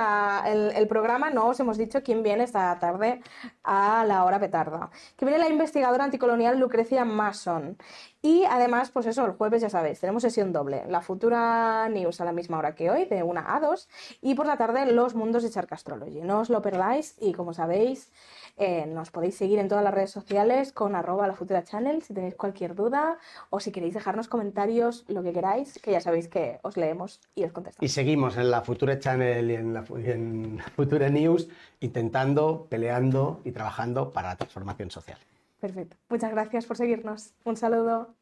el, 0.46 0.88
programa 0.88 1.28
no 1.28 1.48
os 1.48 1.60
hemos 1.60 1.76
dicho 1.76 2.02
quién 2.02 2.22
viene 2.22 2.44
esta 2.44 2.78
tarde 2.78 3.20
a 3.62 4.06
la 4.06 4.24
hora 4.24 4.40
petarda. 4.40 4.88
Que 5.18 5.26
viene 5.26 5.38
la 5.38 5.50
investigadora 5.50 6.04
anticolonial 6.04 6.58
Lucrecia 6.58 7.04
Mason. 7.04 7.76
Y 8.22 8.44
además, 8.44 8.90
pues 8.90 9.04
eso, 9.04 9.26
el 9.26 9.32
jueves 9.32 9.60
ya 9.60 9.68
sabéis, 9.68 10.00
tenemos 10.00 10.22
sesión 10.22 10.50
doble. 10.52 10.84
La 10.88 11.02
futura 11.02 11.86
news 11.90 12.22
a 12.22 12.24
la 12.24 12.32
misma 12.32 12.58
hora 12.58 12.74
que 12.74 12.90
hoy, 12.90 13.04
de 13.04 13.22
1 13.22 13.44
a 13.46 13.60
2. 13.60 13.88
Y 14.22 14.34
por 14.34 14.46
la 14.46 14.56
tarde, 14.56 14.90
los 14.90 15.14
mundos 15.14 15.42
de 15.42 15.50
Charcastrology. 15.50 16.22
No 16.22 16.40
os 16.40 16.48
lo 16.48 16.62
perdáis 16.62 17.16
y 17.20 17.34
como 17.34 17.52
sabéis... 17.52 18.10
Eh, 18.58 18.86
nos 18.86 19.10
podéis 19.10 19.36
seguir 19.36 19.58
en 19.58 19.68
todas 19.68 19.84
las 19.84 19.92
redes 19.92 20.10
sociales 20.10 20.72
con 20.72 20.94
arroba 20.94 21.26
la 21.26 21.34
futura 21.34 21.62
channel 21.62 22.02
si 22.02 22.14
tenéis 22.14 22.34
cualquier 22.34 22.74
duda 22.74 23.18
o 23.50 23.60
si 23.60 23.70
queréis 23.70 23.92
dejarnos 23.92 24.28
comentarios, 24.28 25.04
lo 25.08 25.22
que 25.22 25.32
queráis, 25.34 25.78
que 25.78 25.92
ya 25.92 26.00
sabéis 26.00 26.28
que 26.28 26.58
os 26.62 26.78
leemos 26.78 27.20
y 27.34 27.44
os 27.44 27.52
contestamos. 27.52 27.84
Y 27.84 27.92
seguimos 27.92 28.38
en 28.38 28.50
la 28.50 28.62
futura 28.62 28.98
channel 28.98 29.50
y 29.50 29.54
en 29.54 29.74
la, 29.74 29.84
en 29.98 30.58
futura 30.74 31.10
news 31.10 31.48
intentando, 31.80 32.66
peleando 32.70 33.40
y 33.44 33.52
trabajando 33.52 34.12
para 34.12 34.28
la 34.28 34.36
transformación 34.36 34.90
social. 34.90 35.18
Perfecto. 35.60 35.96
Muchas 36.08 36.30
gracias 36.30 36.64
por 36.64 36.76
seguirnos. 36.76 37.34
Un 37.44 37.56
saludo. 37.56 38.14